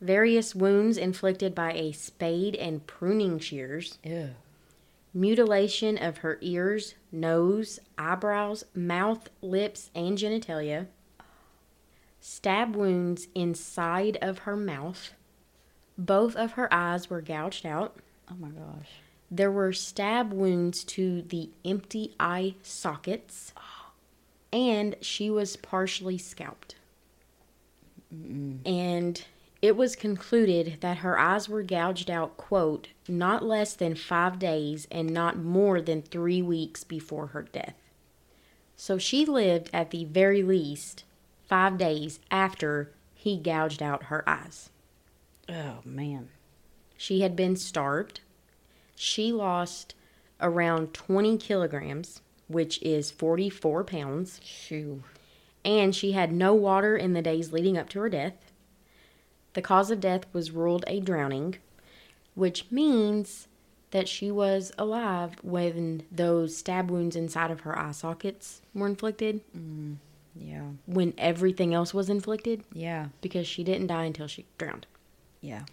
various 0.00 0.54
wounds 0.54 0.96
inflicted 0.96 1.54
by 1.54 1.72
a 1.72 1.92
spade 1.92 2.54
and 2.56 2.86
pruning 2.86 3.38
shears, 3.38 3.98
Ew. 4.04 4.30
mutilation 5.14 5.96
of 5.96 6.18
her 6.18 6.38
ears, 6.40 6.94
nose, 7.12 7.78
eyebrows, 7.96 8.64
mouth, 8.74 9.30
lips, 9.40 9.90
and 9.94 10.18
genitalia, 10.18 10.86
stab 12.20 12.74
wounds 12.74 13.28
inside 13.34 14.18
of 14.20 14.40
her 14.40 14.56
mouth. 14.56 15.12
Both 15.96 16.36
of 16.36 16.52
her 16.52 16.72
eyes 16.72 17.08
were 17.08 17.22
gouged 17.22 17.64
out. 17.64 17.96
Oh 18.30 18.34
my 18.38 18.48
gosh. 18.48 18.90
There 19.30 19.50
were 19.50 19.72
stab 19.72 20.32
wounds 20.32 20.84
to 20.84 21.22
the 21.22 21.50
empty 21.64 22.14
eye 22.20 22.54
sockets. 22.62 23.52
and 24.52 24.94
she 25.00 25.28
was 25.28 25.56
partially 25.56 26.16
scalped. 26.16 26.76
And 28.10 29.22
it 29.60 29.76
was 29.76 29.96
concluded 29.96 30.78
that 30.80 30.98
her 30.98 31.18
eyes 31.18 31.48
were 31.48 31.62
gouged 31.62 32.10
out, 32.10 32.36
quote, 32.36 32.88
not 33.08 33.44
less 33.44 33.74
than 33.74 33.96
five 33.96 34.38
days 34.38 34.86
and 34.90 35.12
not 35.12 35.36
more 35.36 35.80
than 35.80 36.02
three 36.02 36.40
weeks 36.40 36.84
before 36.84 37.28
her 37.28 37.42
death. 37.42 37.74
So 38.76 38.96
she 38.96 39.24
lived 39.24 39.70
at 39.72 39.90
the 39.90 40.04
very 40.04 40.42
least 40.42 41.04
five 41.48 41.76
days 41.78 42.20
after 42.30 42.92
he 43.14 43.36
gouged 43.36 43.82
out 43.82 44.04
her 44.04 44.26
eyes. 44.28 44.70
Oh 45.48 45.78
man. 45.84 46.28
She 46.96 47.20
had 47.20 47.34
been 47.36 47.56
starved. 47.56 48.20
She 48.96 49.30
lost 49.32 49.94
around 50.40 50.92
20 50.94 51.36
kilograms, 51.38 52.20
which 52.48 52.82
is 52.82 53.10
44 53.10 53.84
pounds, 53.84 54.40
Shoo. 54.42 55.02
and 55.64 55.94
she 55.94 56.12
had 56.12 56.32
no 56.32 56.54
water 56.54 56.96
in 56.96 57.12
the 57.12 57.22
days 57.22 57.52
leading 57.52 57.76
up 57.78 57.88
to 57.90 58.00
her 58.00 58.08
death. 58.08 58.34
The 59.54 59.62
cause 59.62 59.90
of 59.90 60.00
death 60.00 60.24
was 60.32 60.50
ruled 60.50 60.84
a 60.86 61.00
drowning, 61.00 61.56
which 62.34 62.66
means 62.70 63.48
that 63.92 64.08
she 64.08 64.30
was 64.30 64.72
alive 64.76 65.36
when 65.42 66.02
those 66.12 66.56
stab 66.56 66.90
wounds 66.90 67.16
inside 67.16 67.50
of 67.50 67.60
her 67.60 67.78
eye 67.78 67.92
sockets 67.92 68.60
were 68.74 68.86
inflicted, 68.86 69.40
Mm, 69.56 69.96
Yeah. 70.34 70.64
when 70.86 71.14
everything 71.16 71.72
else 71.72 71.94
was 71.94 72.10
inflicted, 72.10 72.62
Yeah. 72.74 73.08
because 73.22 73.46
she 73.46 73.64
didn't 73.64 73.86
die 73.86 74.04
until 74.04 74.26
she 74.26 74.44
drowned. 74.58 74.86
Yeah. 75.40 75.64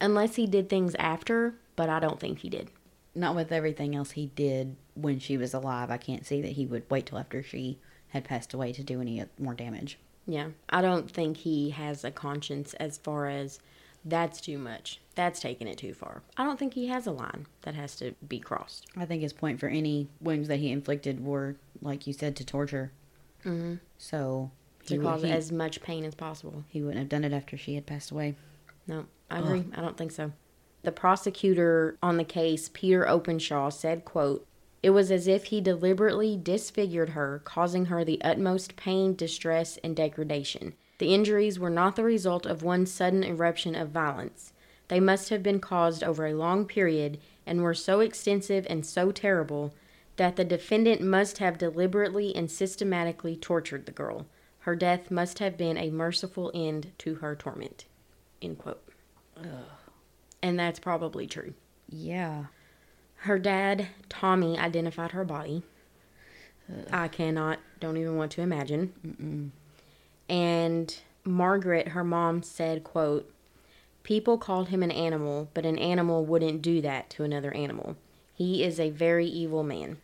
Unless 0.00 0.36
he 0.36 0.46
did 0.46 0.68
things 0.68 0.94
after, 0.96 1.54
but 1.76 1.88
I 1.88 2.00
don't 2.00 2.20
think 2.20 2.38
he 2.40 2.48
did. 2.48 2.70
Not 3.14 3.34
with 3.36 3.52
everything 3.52 3.94
else 3.94 4.12
he 4.12 4.26
did 4.34 4.76
when 4.94 5.18
she 5.18 5.36
was 5.36 5.52
alive. 5.54 5.90
I 5.90 5.98
can't 5.98 6.24
see 6.26 6.40
that 6.42 6.52
he 6.52 6.66
would 6.66 6.88
wait 6.90 7.06
till 7.06 7.18
after 7.18 7.42
she 7.42 7.78
had 8.08 8.24
passed 8.24 8.54
away 8.54 8.72
to 8.72 8.82
do 8.82 9.00
any 9.00 9.22
more 9.38 9.54
damage. 9.54 9.98
Yeah, 10.26 10.48
I 10.70 10.80
don't 10.82 11.10
think 11.10 11.36
he 11.38 11.70
has 11.70 12.04
a 12.04 12.10
conscience 12.10 12.74
as 12.74 12.96
far 12.98 13.26
as 13.28 13.58
that's 14.04 14.40
too 14.40 14.56
much. 14.58 15.00
That's 15.14 15.40
taking 15.40 15.68
it 15.68 15.78
too 15.78 15.94
far. 15.94 16.22
I 16.36 16.44
don't 16.44 16.58
think 16.58 16.74
he 16.74 16.86
has 16.88 17.06
a 17.06 17.12
line 17.12 17.46
that 17.62 17.74
has 17.74 17.96
to 17.96 18.14
be 18.26 18.38
crossed. 18.38 18.86
I 18.96 19.04
think 19.04 19.22
his 19.22 19.32
point 19.32 19.60
for 19.60 19.68
any 19.68 20.08
wounds 20.20 20.48
that 20.48 20.58
he 20.58 20.70
inflicted 20.72 21.24
were, 21.24 21.56
like 21.80 22.06
you 22.06 22.12
said, 22.12 22.34
to 22.36 22.44
torture. 22.46 22.92
Mm-hmm. 23.44 23.74
So 23.98 24.50
To 24.86 24.94
he, 24.94 24.98
would- 24.98 25.04
cause 25.06 25.22
he, 25.22 25.30
as 25.30 25.52
much 25.52 25.82
pain 25.82 26.04
as 26.04 26.14
possible. 26.14 26.64
he 26.68 26.80
wouldn't 26.82 26.98
have 26.98 27.08
done 27.08 27.24
it 27.24 27.32
after 27.32 27.56
she 27.56 27.74
had 27.74 27.86
passed 27.86 28.10
away. 28.10 28.36
No, 28.86 29.06
I 29.30 29.38
agree. 29.40 29.64
I 29.74 29.80
don't 29.80 29.96
think 29.96 30.12
so. 30.12 30.32
The 30.82 30.92
prosecutor 30.92 31.96
on 32.02 32.16
the 32.16 32.24
case, 32.24 32.68
Peter 32.72 33.08
Openshaw, 33.08 33.70
said, 33.70 34.04
quote, 34.04 34.46
It 34.82 34.90
was 34.90 35.12
as 35.12 35.28
if 35.28 35.44
he 35.44 35.60
deliberately 35.60 36.36
disfigured 36.36 37.10
her, 37.10 37.40
causing 37.44 37.86
her 37.86 38.04
the 38.04 38.20
utmost 38.22 38.74
pain, 38.74 39.14
distress, 39.14 39.78
and 39.84 39.94
degradation. 39.94 40.74
The 40.98 41.14
injuries 41.14 41.58
were 41.58 41.70
not 41.70 41.96
the 41.96 42.04
result 42.04 42.46
of 42.46 42.62
one 42.62 42.86
sudden 42.86 43.22
eruption 43.22 43.74
of 43.74 43.90
violence. 43.90 44.52
They 44.88 45.00
must 45.00 45.30
have 45.30 45.42
been 45.42 45.60
caused 45.60 46.02
over 46.02 46.26
a 46.26 46.34
long 46.34 46.66
period 46.66 47.18
and 47.46 47.62
were 47.62 47.74
so 47.74 48.00
extensive 48.00 48.66
and 48.68 48.84
so 48.84 49.10
terrible 49.12 49.74
that 50.16 50.36
the 50.36 50.44
defendant 50.44 51.00
must 51.00 51.38
have 51.38 51.58
deliberately 51.58 52.34
and 52.36 52.50
systematically 52.50 53.36
tortured 53.36 53.86
the 53.86 53.92
girl. 53.92 54.26
Her 54.60 54.76
death 54.76 55.10
must 55.10 55.38
have 55.38 55.56
been 55.56 55.76
a 55.78 55.90
merciful 55.90 56.50
end 56.54 56.92
to 56.98 57.16
her 57.16 57.34
torment. 57.34 57.86
End 58.40 58.58
quote. 58.58 58.82
And 60.42 60.58
that's 60.58 60.80
probably 60.80 61.26
true. 61.26 61.54
Yeah. 61.88 62.46
Her 63.16 63.38
dad, 63.38 63.88
Tommy, 64.08 64.58
identified 64.58 65.12
her 65.12 65.24
body. 65.24 65.62
I 66.90 67.08
cannot, 67.08 67.58
don't 67.80 67.96
even 67.96 68.16
want 68.16 68.32
to 68.32 68.40
imagine. 68.40 69.52
And 70.28 70.96
Margaret, 71.24 71.88
her 71.88 72.04
mom, 72.04 72.42
said, 72.42 72.82
quote, 72.82 73.30
People 74.02 74.38
called 74.38 74.68
him 74.68 74.82
an 74.82 74.90
animal, 74.90 75.48
but 75.54 75.64
an 75.64 75.78
animal 75.78 76.24
wouldn't 76.24 76.62
do 76.62 76.80
that 76.80 77.08
to 77.10 77.22
another 77.22 77.54
animal. 77.54 77.96
He 78.34 78.64
is 78.64 78.80
a 78.80 78.90
very 78.90 79.26
evil 79.26 79.62
man. 79.62 79.98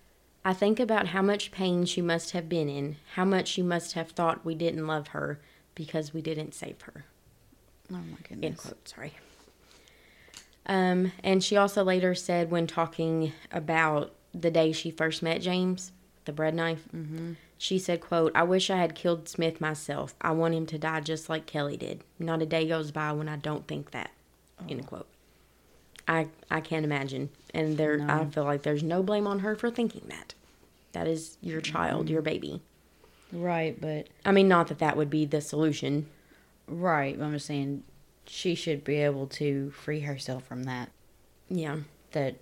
I 0.45 0.53
think 0.55 0.79
about 0.79 1.09
how 1.09 1.23
much 1.23 1.51
pain 1.51 1.85
she 1.85 2.01
must 2.01 2.31
have 2.31 2.49
been 2.49 2.69
in, 2.69 2.97
how 3.15 3.25
much 3.25 3.49
she 3.49 3.63
must 3.63 3.95
have 3.95 4.11
thought 4.11 4.45
we 4.45 4.55
didn't 4.55 4.87
love 4.87 5.09
her 5.09 5.41
because 5.75 6.15
we 6.15 6.23
didn't 6.23 6.55
save 6.55 6.81
her. 6.83 7.05
Oh 7.91 7.97
my 7.97 8.01
End 8.31 8.41
goodness. 8.41 8.61
quote. 8.61 8.89
Sorry. 8.89 9.13
Um, 10.69 11.13
and 11.25 11.43
she 11.43 11.57
also 11.57 11.83
later 11.83 12.15
said, 12.15 12.51
when 12.51 12.67
talking 12.67 13.33
about 13.51 14.13
the 14.35 14.51
day 14.51 14.73
she 14.73 14.91
first 14.91 15.23
met 15.23 15.41
James, 15.41 15.93
the 16.27 16.33
bread 16.33 16.55
knife, 16.55 16.85
mm-hmm. 16.95 17.33
she 17.57 17.79
said, 17.79 18.01
"quote 18.03 18.33
I 18.35 18.43
wish 18.43 18.69
I 18.69 18.77
had 18.77 18.95
killed 18.95 19.29
Smith 19.29 19.61
myself. 19.61 20.15
I 20.21 20.33
want 20.33 20.55
him 20.55 20.67
to 20.67 20.79
die 20.79 21.01
just 21.01 21.29
like 21.29 21.47
Kelly 21.47 21.77
did. 21.77 22.05
Not 22.19 22.43
a 22.43 22.47
day 22.47 22.69
goes 22.69 22.91
by 22.91 23.13
when 23.13 23.29
I 23.29 23.37
don't 23.37 23.67
think 23.67 23.93
that." 23.93 24.11
End 24.69 24.87
quote. 24.87 25.09
I 26.07 26.29
I 26.51 26.61
can't 26.61 26.85
imagine, 26.85 27.31
and 27.55 27.79
there 27.79 28.05
I 28.09 28.27
feel 28.27 28.45
like 28.45 28.63
there's 28.63 28.83
no 28.83 29.03
blame 29.03 29.27
on 29.27 29.41
her 29.41 29.57
for 29.57 29.71
thinking 29.71 30.03
that. 30.09 30.35
That 30.93 31.07
is 31.07 31.37
your 31.41 31.61
child, 31.61 32.09
your 32.11 32.23
baby. 32.23 32.61
Right, 33.33 33.79
but 33.81 34.09
I 34.25 34.33
mean, 34.33 34.49
not 34.49 34.69
that 34.69 34.79
that 34.79 34.97
would 34.97 35.11
be 35.11 35.25
the 35.25 35.41
solution. 35.41 36.07
right. 36.67 37.19
I'm 37.21 37.33
just 37.33 37.47
saying 37.47 37.85
she 38.29 38.55
should 38.55 38.85
be 38.85 38.97
able 38.97 39.27
to 39.27 39.71
free 39.71 40.01
herself 40.01 40.45
from 40.45 40.65
that 40.65 40.91
Yeah. 41.49 41.79
that 42.13 42.37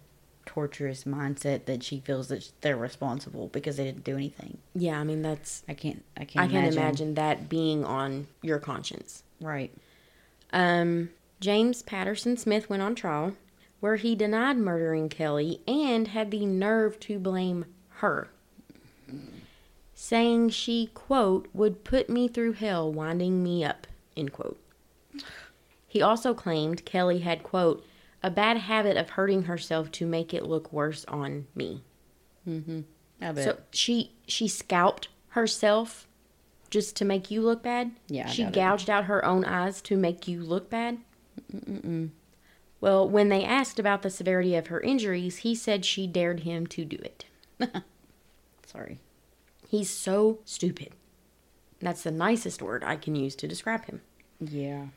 torturous 0.45 1.05
mindset 1.05 1.65
that 1.65 1.83
she 1.83 1.99
feels 2.01 2.29
that 2.29 2.51
they're 2.61 2.77
responsible 2.77 3.49
because 3.49 3.77
they 3.77 3.85
didn't 3.85 4.05
do 4.05 4.15
anything. 4.15 4.59
Yeah, 4.75 5.01
I 5.01 5.05
mean 5.05 5.23
that's 5.23 5.63
I 5.69 5.75
can't. 5.75 6.05
I 6.17 6.25
can't. 6.25 6.45
I 6.45 6.49
can't 6.49 6.65
imagine. 6.67 6.79
imagine 6.83 7.15
that 7.15 7.49
being 7.49 7.85
on 7.85 8.29
your 8.43 8.59
conscience. 8.61 9.23
Right. 9.41 9.73
Um, 10.53 11.11
James 11.41 11.83
Patterson 11.83 12.37
Smith 12.37 12.71
went 12.71 12.83
on 12.83 12.95
trial 12.95 13.37
where 13.81 13.97
he 13.97 14.15
denied 14.15 14.57
murdering 14.57 15.09
Kelly 15.09 15.61
and 15.69 16.09
had 16.09 16.31
the 16.31 16.47
nerve 16.47 16.99
to 17.01 17.19
blame 17.19 17.67
her, 17.99 18.29
saying 19.95 20.51
she, 20.51 20.87
quote, 20.95 21.49
would 21.53 21.85
put 21.85 22.09
me 22.09 22.29
through 22.29 22.53
hell 22.53 22.91
winding 22.93 23.43
me 23.43 23.65
up, 23.65 23.87
end 24.17 24.33
quote. 24.33 24.59
He 25.97 26.03
also 26.03 26.35
claimed 26.35 26.85
Kelly 26.85 27.21
had, 27.21 27.43
quote, 27.43 27.83
a 28.23 28.29
bad 28.31 28.59
habit 28.59 28.99
of 28.99 29.09
hurting 29.09 29.45
herself 29.45 29.91
to 29.93 30.05
make 30.05 30.35
it 30.35 30.45
look 30.45 30.71
worse 30.71 31.07
on 31.07 31.47
me. 31.55 31.85
Mm-hmm. 32.47 32.81
I 33.23 33.33
bet. 33.33 33.45
So 33.45 33.59
she 33.71 34.13
she 34.27 34.47
scalped 34.47 35.09
herself 35.29 36.07
just 36.69 36.97
to 36.97 37.07
make 37.07 37.31
you 37.31 37.41
look 37.41 37.63
bad. 37.63 37.93
Yeah, 38.09 38.27
I 38.29 38.31
she 38.31 38.43
doubt 38.43 38.51
it. 38.51 38.55
gouged 38.57 38.91
out 38.91 39.05
her 39.05 39.25
own 39.25 39.47
eyes 39.47 39.81
to 39.83 39.97
make 39.97 40.29
you 40.29 40.43
look 40.43 40.69
bad. 40.69 40.99
Well, 42.83 43.09
when 43.09 43.31
they 43.31 43.43
asked 43.43 43.79
about 43.79 44.03
the 44.03 44.11
severity 44.11 44.55
of 44.55 44.67
her 44.67 44.83
injuries, 44.83 45.39
he 45.39 45.55
said 45.55 45.87
she 45.87 46.07
dared 46.07 46.41
him 46.41 46.67
to 46.67 46.85
do 46.85 46.99
it. 46.99 47.25
Sorry. 48.67 49.01
He's 49.67 49.89
so 49.89 50.41
stupid. 50.45 50.91
That's 51.81 52.03
the 52.03 52.11
nicest 52.11 52.61
word 52.61 52.85
I 52.85 52.97
can 52.97 53.15
use 53.15 53.35
to 53.37 53.49
describe 53.49 53.87
him. 53.87 54.03
Yeah. 54.39 54.89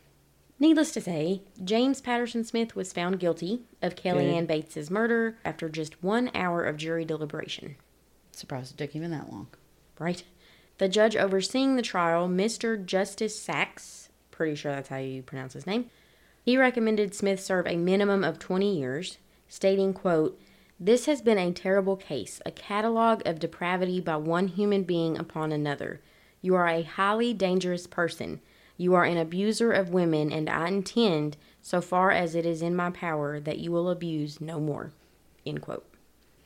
Needless 0.60 0.92
to 0.92 1.02
say, 1.02 1.42
James 1.64 2.02
Patterson 2.02 2.44
Smith 2.44 2.76
was 2.76 2.92
found 2.92 3.20
guilty 3.20 3.62
of 3.82 3.96
Kelly 3.96 4.26
Good. 4.26 4.34
Anne 4.36 4.46
Bates's 4.46 4.92
murder 4.92 5.38
after 5.46 5.70
just 5.70 6.04
one 6.04 6.30
hour 6.36 6.66
of 6.66 6.76
jury 6.76 7.06
deliberation. 7.06 7.78
Surprised 8.34 8.74
it 8.74 8.78
took 8.78 8.96
even 8.96 9.12
that 9.12 9.32
long. 9.32 9.48
right? 10.00 10.24
The 10.78 10.90
judge 10.90 11.16
overseeing 11.16 11.76
the 11.76 11.82
trial, 11.82 12.28
Mr. 12.28 12.84
Justice 12.84 13.40
Sachs, 13.40 14.10
pretty 14.32 14.56
sure 14.56 14.72
that's 14.72 14.90
how 14.90 14.98
you 14.98 15.22
pronounce 15.22 15.54
his 15.54 15.68
name, 15.68 15.90
he 16.44 16.58
recommended 16.58 17.14
Smith 17.14 17.42
serve 17.42 17.68
a 17.68 17.76
minimum 17.76 18.24
of 18.24 18.40
20 18.40 18.78
years, 18.78 19.18
stating, 19.48 19.94
quote, 19.94 20.40
This 20.80 21.06
has 21.06 21.22
been 21.22 21.38
a 21.38 21.52
terrible 21.52 21.96
case, 21.98 22.42
a 22.46 22.52
catalog 22.52 23.22
of 23.26 23.40
depravity 23.40 24.00
by 24.00 24.16
one 24.16 24.48
human 24.48 24.84
being 24.84 25.18
upon 25.18 25.52
another. 25.52 26.02
You 26.42 26.56
are 26.56 26.68
a 26.68 26.84
highly 26.84 27.34
dangerous 27.34 27.88
person. 27.88 28.40
You 28.80 28.96
are 28.96 29.04
an 29.04 29.18
abuser 29.18 29.74
of 29.74 29.90
women, 29.90 30.32
and 30.32 30.50
I 30.50 30.70
intend, 30.70 31.36
so 31.62 31.82
far 31.82 32.12
as 32.12 32.34
it 32.34 32.46
is 32.46 32.62
in 32.62 32.78
my 32.78 32.92
power, 32.92 33.38
that 33.38 33.60
you 33.60 33.74
will 33.74 33.90
abuse 33.90 34.40
no 34.40 34.58
more. 34.58 34.94
End 35.46 35.62
quote. 35.62 35.86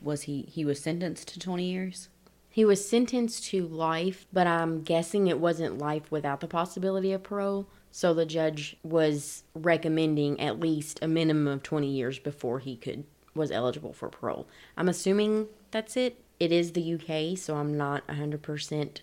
Was 0.02 0.22
he? 0.22 0.42
He 0.50 0.64
was 0.64 0.80
sentenced 0.80 1.28
to 1.28 1.38
twenty 1.38 1.70
years. 1.70 2.08
He 2.50 2.64
was 2.64 2.88
sentenced 2.88 3.44
to 3.50 3.68
life, 3.68 4.26
but 4.32 4.48
I'm 4.48 4.82
guessing 4.82 5.28
it 5.28 5.38
wasn't 5.38 5.78
life 5.78 6.10
without 6.10 6.40
the 6.40 6.48
possibility 6.48 7.12
of 7.12 7.22
parole. 7.22 7.68
So 7.92 8.12
the 8.12 8.26
judge 8.26 8.76
was 8.82 9.44
recommending 9.54 10.40
at 10.40 10.58
least 10.58 10.98
a 11.02 11.06
minimum 11.06 11.46
of 11.46 11.62
20 11.62 11.86
years 11.86 12.18
before 12.18 12.58
he 12.58 12.76
could 12.76 13.04
was 13.32 13.52
eligible 13.52 13.92
for 13.92 14.08
parole. 14.08 14.48
I'm 14.76 14.88
assuming 14.88 15.46
that's 15.70 15.96
it. 15.96 16.20
It 16.40 16.50
is 16.50 16.72
the 16.72 16.94
UK, 16.94 17.38
so 17.38 17.54
I'm 17.54 17.76
not 17.76 18.04
100% 18.08 19.00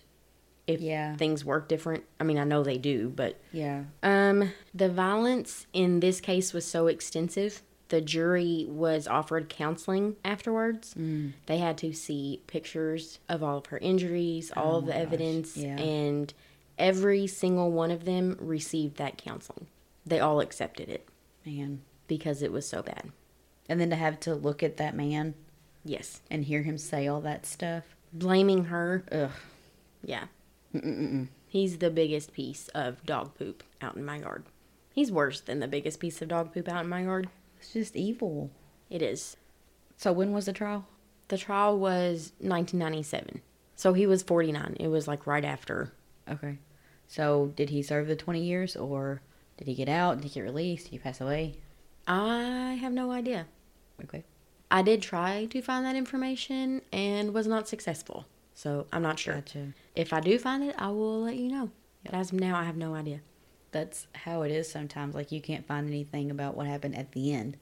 if 0.66 0.80
Yeah. 0.80 1.16
things 1.16 1.44
work 1.44 1.68
different. 1.68 2.04
I 2.20 2.24
mean, 2.24 2.38
I 2.38 2.44
know 2.44 2.62
they 2.62 2.78
do, 2.78 3.08
but 3.08 3.38
Yeah. 3.52 3.84
um, 4.02 4.52
the 4.74 4.88
violence 4.88 5.66
in 5.72 6.00
this 6.00 6.20
case 6.20 6.52
was 6.52 6.64
so 6.64 6.86
extensive 6.86 7.62
the 7.88 8.00
jury 8.00 8.64
was 8.70 9.06
offered 9.06 9.50
counseling 9.50 10.16
afterwards. 10.24 10.94
Mm. 10.94 11.34
They 11.44 11.58
had 11.58 11.76
to 11.78 11.92
see 11.92 12.40
pictures 12.46 13.18
of 13.28 13.42
all 13.42 13.58
of 13.58 13.66
her 13.66 13.76
injuries, 13.78 14.50
all 14.56 14.76
Oh 14.76 14.78
of 14.78 14.86
the 14.86 14.96
evidence, 14.96 15.58
yeah. 15.58 15.76
and 15.78 16.32
every 16.78 17.26
single 17.26 17.70
one 17.70 17.90
of 17.90 18.06
them 18.06 18.38
received 18.40 18.96
that 18.96 19.18
counseling. 19.18 19.66
They 20.06 20.20
all 20.20 20.40
accepted 20.40 20.88
it 20.88 21.06
Man. 21.44 21.82
because 22.08 22.40
it 22.40 22.50
was 22.50 22.66
so 22.66 22.80
bad. 22.82 23.12
And 23.68 23.78
then 23.78 23.90
to 23.90 23.96
have 23.96 24.18
to 24.20 24.34
look 24.34 24.62
at 24.62 24.78
that 24.78 24.96
man 24.96 25.34
Yes. 25.84 26.22
and 26.30 26.46
hear 26.46 26.62
him 26.62 26.78
say 26.78 27.06
all 27.06 27.20
that 27.20 27.44
stuff. 27.44 27.94
Blaming 28.10 28.64
her, 28.64 29.04
Ugh. 29.12 29.30
yeah. 30.02 30.28
Mm-mm-mm. 30.74 31.28
He's 31.46 31.78
the 31.78 31.90
biggest 31.90 32.32
piece 32.32 32.68
of 32.68 33.04
dog 33.04 33.34
poop 33.34 33.62
out 33.80 33.96
in 33.96 34.04
my 34.04 34.18
yard. 34.18 34.44
He's 34.94 35.12
worse 35.12 35.40
than 35.40 35.60
the 35.60 35.68
biggest 35.68 36.00
piece 36.00 36.20
of 36.22 36.28
dog 36.28 36.52
poop 36.52 36.68
out 36.68 36.84
in 36.84 36.88
my 36.88 37.02
yard. 37.02 37.28
It's 37.58 37.72
just 37.72 37.96
evil. 37.96 38.50
It 38.90 39.02
is. 39.02 39.36
So 39.96 40.12
when 40.12 40.32
was 40.32 40.46
the 40.46 40.52
trial? 40.52 40.86
The 41.28 41.38
trial 41.38 41.78
was 41.78 42.32
1997. 42.38 43.40
So 43.76 43.92
he 43.92 44.06
was 44.06 44.22
49. 44.22 44.76
It 44.80 44.88
was 44.88 45.08
like 45.08 45.26
right 45.26 45.44
after. 45.44 45.92
Okay. 46.28 46.58
So 47.06 47.52
did 47.56 47.70
he 47.70 47.82
serve 47.82 48.08
the 48.08 48.16
20 48.16 48.42
years 48.42 48.76
or 48.76 49.22
did 49.56 49.66
he 49.66 49.74
get 49.74 49.88
out? 49.88 50.16
Did 50.16 50.24
he 50.24 50.30
get 50.30 50.42
released? 50.42 50.86
Did 50.86 50.92
he 50.92 50.98
pass 50.98 51.20
away? 51.20 51.56
I 52.06 52.78
have 52.80 52.92
no 52.92 53.10
idea. 53.10 53.46
Okay. 54.02 54.24
I 54.70 54.82
did 54.82 55.02
try 55.02 55.46
to 55.50 55.60
find 55.60 55.84
that 55.84 55.96
information 55.96 56.82
and 56.92 57.34
was 57.34 57.46
not 57.46 57.68
successful. 57.68 58.26
So 58.54 58.86
I'm 58.92 59.02
not 59.02 59.18
sure. 59.18 59.34
Gotcha. 59.34 59.72
If 59.94 60.12
I 60.12 60.20
do 60.20 60.38
find 60.38 60.62
it, 60.62 60.74
I 60.78 60.88
will 60.88 61.22
let 61.22 61.36
you 61.36 61.48
know. 61.48 61.70
But 62.04 62.14
as 62.14 62.32
of 62.32 62.40
now, 62.40 62.56
I 62.56 62.64
have 62.64 62.76
no 62.76 62.94
idea. 62.94 63.20
That's 63.70 64.06
how 64.14 64.42
it 64.42 64.50
is 64.50 64.70
sometimes. 64.70 65.14
Like 65.14 65.32
you 65.32 65.40
can't 65.40 65.66
find 65.66 65.86
anything 65.86 66.30
about 66.30 66.56
what 66.56 66.66
happened 66.66 66.96
at 66.96 67.12
the 67.12 67.32
end. 67.32 67.56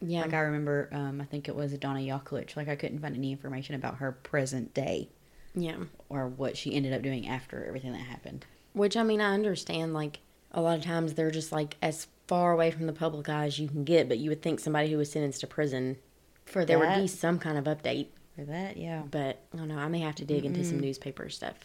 Yeah. 0.00 0.22
Like 0.22 0.34
I 0.34 0.40
remember, 0.40 0.88
um, 0.92 1.20
I 1.20 1.24
think 1.24 1.48
it 1.48 1.56
was 1.56 1.72
Donna 1.74 2.00
Yaklich. 2.00 2.56
Like 2.56 2.68
I 2.68 2.76
couldn't 2.76 2.98
find 2.98 3.16
any 3.16 3.32
information 3.32 3.74
about 3.74 3.96
her 3.96 4.12
present 4.12 4.74
day 4.74 5.08
yeah. 5.54 5.76
or 6.08 6.28
what 6.28 6.56
she 6.56 6.74
ended 6.74 6.92
up 6.92 7.02
doing 7.02 7.28
after 7.28 7.64
everything 7.64 7.92
that 7.92 7.98
happened. 7.98 8.44
Which, 8.72 8.96
I 8.96 9.02
mean, 9.02 9.20
I 9.20 9.34
understand, 9.34 9.94
like, 9.94 10.20
a 10.50 10.60
lot 10.60 10.78
of 10.78 10.84
times 10.84 11.14
they're 11.14 11.30
just, 11.30 11.52
like, 11.52 11.76
as 11.80 12.08
far 12.26 12.52
away 12.52 12.70
from 12.70 12.86
the 12.86 12.92
public 12.92 13.28
eye 13.28 13.46
as 13.46 13.58
you 13.58 13.68
can 13.68 13.84
get, 13.84 14.08
but 14.08 14.18
you 14.18 14.30
would 14.30 14.42
think 14.42 14.60
somebody 14.60 14.90
who 14.90 14.98
was 14.98 15.12
sentenced 15.12 15.40
to 15.40 15.46
prison, 15.46 15.96
For 16.44 16.64
there 16.64 16.78
would 16.78 16.96
be 16.96 17.06
some 17.06 17.38
kind 17.38 17.56
of 17.56 17.64
update. 17.64 18.08
For 18.34 18.44
that, 18.44 18.76
yeah. 18.76 19.02
But, 19.10 19.40
I 19.52 19.56
don't 19.56 19.68
know, 19.68 19.78
I 19.78 19.88
may 19.88 20.00
have 20.00 20.16
to 20.16 20.24
dig 20.24 20.44
into 20.44 20.64
some 20.64 20.80
newspaper 20.80 21.28
stuff. 21.28 21.56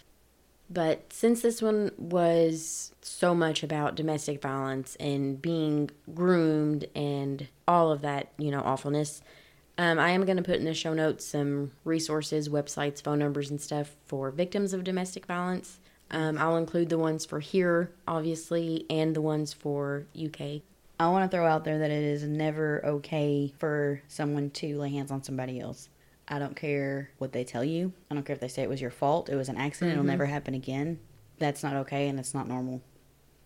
But 0.69 1.12
since 1.12 1.41
this 1.41 1.62
one 1.62 1.91
was 1.97 2.93
so 3.01 3.34
much 3.34 3.63
about 3.63 3.95
domestic 3.95 4.41
violence 4.41 4.95
and 4.99 5.41
being 5.41 5.89
groomed 6.13 6.86
and 6.95 7.47
all 7.67 7.91
of 7.91 8.01
that, 8.01 8.32
you 8.38 8.51
know, 8.51 8.62
awfulness, 8.62 9.21
um, 9.79 9.97
I 9.97 10.12
am 10.12 10.25
going 10.25 10.38
to 10.38 10.43
put 10.43 10.58
in 10.58 10.65
the 10.65 10.73
show 10.73 10.93
notes 10.93 11.25
some 11.25 11.71
resources, 11.86 12.49
websites, 12.49 13.01
phone 13.01 13.17
numbers, 13.17 13.49
and 13.49 13.60
stuff 13.60 13.95
for 14.05 14.29
victims 14.29 14.73
of 14.73 14.84
domestic 14.84 15.25
violence. 15.25 15.79
Um, 16.12 16.38
I'll 16.38 16.58
include 16.58 16.89
the 16.89 16.97
ones 16.97 17.25
for 17.25 17.39
here, 17.39 17.91
obviously, 18.08 18.86
and 18.89 19.15
the 19.15 19.21
ones 19.21 19.53
for 19.53 20.05
UK. 20.21 20.62
I 20.99 21.08
want 21.08 21.29
to 21.29 21.36
throw 21.36 21.47
out 21.47 21.63
there 21.63 21.79
that 21.79 21.91
it 21.91 22.03
is 22.03 22.23
never 22.23 22.86
okay 22.86 23.53
for 23.58 24.01
someone 24.08 24.49
to 24.51 24.77
lay 24.77 24.89
hands 24.89 25.12
on 25.12 25.23
somebody 25.23 25.60
else. 25.60 25.88
I 26.29 26.39
don't 26.39 26.55
care 26.55 27.09
what 27.17 27.31
they 27.31 27.43
tell 27.43 27.63
you. 27.63 27.93
I 28.09 28.13
don't 28.13 28.23
care 28.23 28.35
if 28.35 28.39
they 28.39 28.47
say 28.47 28.61
it 28.61 28.69
was 28.69 28.81
your 28.81 28.91
fault, 28.91 29.29
it 29.29 29.35
was 29.35 29.49
an 29.49 29.57
accident, 29.57 29.93
it'll 29.93 30.03
mm-hmm. 30.03 30.11
never 30.11 30.25
happen 30.25 30.53
again. 30.53 30.99
That's 31.39 31.63
not 31.63 31.75
okay 31.77 32.07
and 32.07 32.19
it's 32.19 32.33
not 32.33 32.47
normal. 32.47 32.81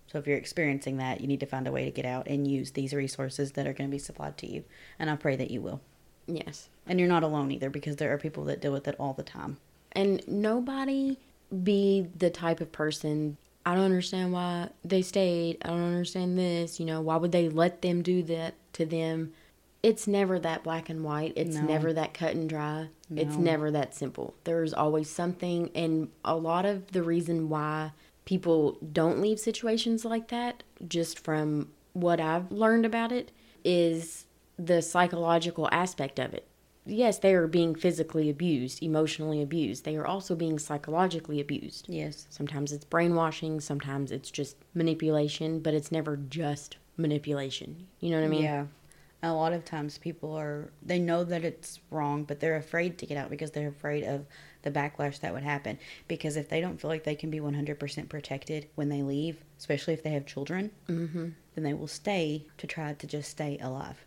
So 0.08 0.20
if 0.20 0.28
you're 0.28 0.38
experiencing 0.38 0.98
that, 0.98 1.22
you 1.22 1.28
need 1.28 1.40
to 1.40 1.46
find 1.46 1.68
a 1.68 1.72
way 1.72 1.86
to 1.86 1.92
get 1.92 2.06
out 2.06 2.28
and 2.28 2.48
use 2.48 2.72
these 2.72 2.94
resources 2.94 3.54
that 3.54 3.66
are 3.66 3.74
going 3.74 3.90
to 3.90 3.92
be 3.92 4.00
supplied 4.00 4.38
to 4.40 4.48
you. 4.48 4.64
And 5.00 5.10
I 5.10 5.16
pray 5.16 5.36
that 5.36 5.50
you 5.50 5.62
will. 5.62 5.82
Yes. 6.28 6.70
And 6.86 7.00
you're 7.00 7.10
not 7.10 7.24
alone 7.24 7.52
either 7.52 7.70
because 7.70 7.96
there 7.96 8.14
are 8.14 8.18
people 8.18 8.44
that 8.46 8.62
deal 8.62 8.72
with 8.72 8.88
it 8.88 8.96
all 9.00 9.14
the 9.14 9.24
time. 9.24 9.58
And 9.94 10.22
nobody 10.28 11.18
be 11.64 12.08
the 12.16 12.30
type 12.30 12.62
of 12.62 12.72
person, 12.72 13.38
I 13.66 13.76
don't 13.76 13.86
understand 13.86 14.34
why 14.34 14.70
they 14.84 15.02
stayed. 15.02 15.58
I 15.64 15.70
don't 15.70 15.84
understand 15.84 16.38
this. 16.38 16.80
You 16.80 16.86
know, 16.86 17.02
why 17.02 17.16
would 17.16 17.32
they 17.32 17.50
let 17.50 17.82
them 17.82 18.02
do 18.02 18.24
that 18.24 18.56
to 18.74 18.86
them? 18.86 19.34
It's 19.84 20.08
never 20.08 20.40
that 20.40 20.64
black 20.64 20.90
and 20.90 21.04
white. 21.04 21.34
It's 21.36 21.58
No. 21.58 21.64
never 21.64 21.94
that 21.94 22.14
cut 22.14 22.34
and 22.36 22.50
dry. 22.50 22.88
It's 23.16 23.38
never 23.38 23.70
that 23.70 23.94
simple. 23.94 24.34
There's 24.44 24.74
always 24.74 25.10
something. 25.10 25.70
And 25.76 26.08
a 26.26 26.36
lot 26.36 26.66
of 26.66 26.94
the 26.94 27.04
reason 27.04 27.50
why 27.50 27.92
people 28.26 28.80
don't 28.92 29.22
leave 29.22 29.40
situations 29.40 30.04
like 30.04 30.30
that, 30.30 30.64
just 30.88 31.20
from 31.20 31.70
what 31.92 32.20
I've 32.20 32.52
learned 32.52 32.86
about 32.86 33.12
it, 33.12 33.32
is 33.64 34.26
the 34.58 34.82
psychological 34.82 35.70
aspect 35.72 36.18
of 36.18 36.34
it 36.34 36.48
yes, 36.86 37.18
they 37.18 37.34
are 37.34 37.48
being 37.48 37.76
physically 37.76 38.30
abused, 38.30 38.82
emotionally 38.84 39.42
abused. 39.42 39.86
They 39.86 39.96
are 39.96 40.06
also 40.06 40.36
being 40.36 40.60
psychologically 40.60 41.40
abused. 41.40 41.88
Yes. 41.88 42.28
Sometimes 42.30 42.72
it's 42.72 42.86
brainwashing, 42.86 43.62
sometimes 43.62 44.12
it's 44.12 44.32
just 44.32 44.58
manipulation, 44.74 45.60
but 45.60 45.74
it's 45.74 45.92
never 45.92 46.18
just 46.18 46.78
manipulation. 46.98 47.88
You 48.00 48.12
know 48.12 48.18
what 48.20 48.26
I 48.26 48.30
mean? 48.30 48.44
Yeah. 48.44 48.66
A 49.24 49.32
lot 49.32 49.54
of 49.54 49.64
times 49.64 49.98
people 49.98 50.36
are, 50.38 50.70
they 50.82 51.00
know 51.00 51.24
that 51.24 51.46
it's 51.46 51.80
wrong, 51.90 52.26
but 52.26 52.40
they're 52.42 52.58
afraid 52.58 52.98
to 52.98 53.06
get 53.06 53.18
out 53.18 53.30
because 53.30 53.52
they're 53.52 53.70
afraid 53.70 54.04
of 54.04 54.26
the 54.64 54.70
backlash 54.72 55.22
that 55.22 55.34
would 55.34 55.44
happen. 55.44 55.80
Because 56.10 56.36
if 56.36 56.50
they 56.50 56.60
don't 56.60 56.80
feel 56.80 56.90
like 56.90 57.06
they 57.06 57.16
can 57.16 57.30
be 57.32 57.40
100% 57.40 58.10
protected 58.10 58.68
when 58.76 58.90
they 58.90 59.02
leave, 59.02 59.38
especially 59.58 59.94
if 59.94 60.04
they 60.04 60.12
have 60.12 60.26
children, 60.26 60.72
Mm-hmm. 60.90 61.30
then 61.56 61.64
they 61.64 61.74
will 61.74 61.88
stay 61.88 62.46
to 62.58 62.68
try 62.68 62.94
to 62.94 63.08
just 63.08 63.30
stay 63.32 63.58
alive. 63.62 63.98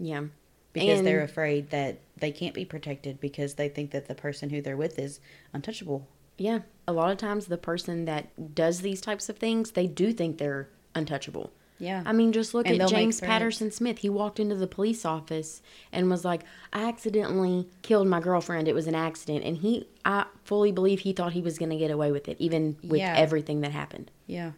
Yeah. 0.00 0.24
Because 0.72 0.98
And- 0.98 1.06
they're 1.06 1.22
afraid 1.22 1.70
that 1.70 2.00
they 2.16 2.32
can't 2.32 2.54
be 2.54 2.64
protected 2.64 3.20
because 3.20 3.54
they 3.54 3.68
think 3.68 3.92
that 3.92 4.08
the 4.08 4.14
person 4.16 4.50
who 4.50 4.60
they're 4.60 4.76
with 4.76 4.98
is 4.98 5.20
untouchable. 5.52 6.08
Yeah. 6.36 6.60
A 6.88 6.92
lot 6.92 7.12
of 7.12 7.18
times 7.18 7.46
the 7.46 7.56
person 7.56 8.06
that 8.06 8.54
does 8.56 8.80
these 8.80 9.00
types 9.00 9.28
of 9.28 9.36
things, 9.38 9.70
they 9.70 9.86
do 9.86 10.12
think 10.12 10.38
they're 10.38 10.68
untouchable. 10.96 11.52
Yeah. 11.78 12.02
I 12.06 12.12
mean, 12.12 12.32
just 12.32 12.54
look 12.54 12.66
And 12.68 12.80
at 12.80 12.88
James. 12.88 13.20
Patterson 13.20 13.70
Smith. 13.70 13.98
He 13.98 14.08
walked 14.08 14.38
into 14.38 14.54
the 14.54 14.66
police 14.66 15.04
office 15.04 15.60
and 15.92 16.08
was 16.08 16.24
like, 16.24 16.42
"I 16.72 16.84
accidentally 16.88 17.66
killed 17.82 18.06
my 18.08 18.20
girlfriend. 18.20 18.68
It 18.68 18.74
was 18.74 18.86
an 18.86 18.94
accident." 18.94 19.44
And 19.44 19.56
he, 19.58 19.88
I 20.04 20.26
fully 20.44 20.70
believe 20.72 21.00
he 21.00 21.12
thought 21.12 21.32
he 21.32 21.40
was 21.40 21.58
going 21.58 21.70
to 21.70 21.76
get 21.76 21.90
away 21.90 22.12
with 22.12 22.28
it, 22.28 22.36
even 22.38 22.76
with 22.84 23.00
Yeah. 23.00 23.14
everything 23.16 23.60
that 23.62 23.72
happened. 23.72 24.10
yeah. 24.26 24.52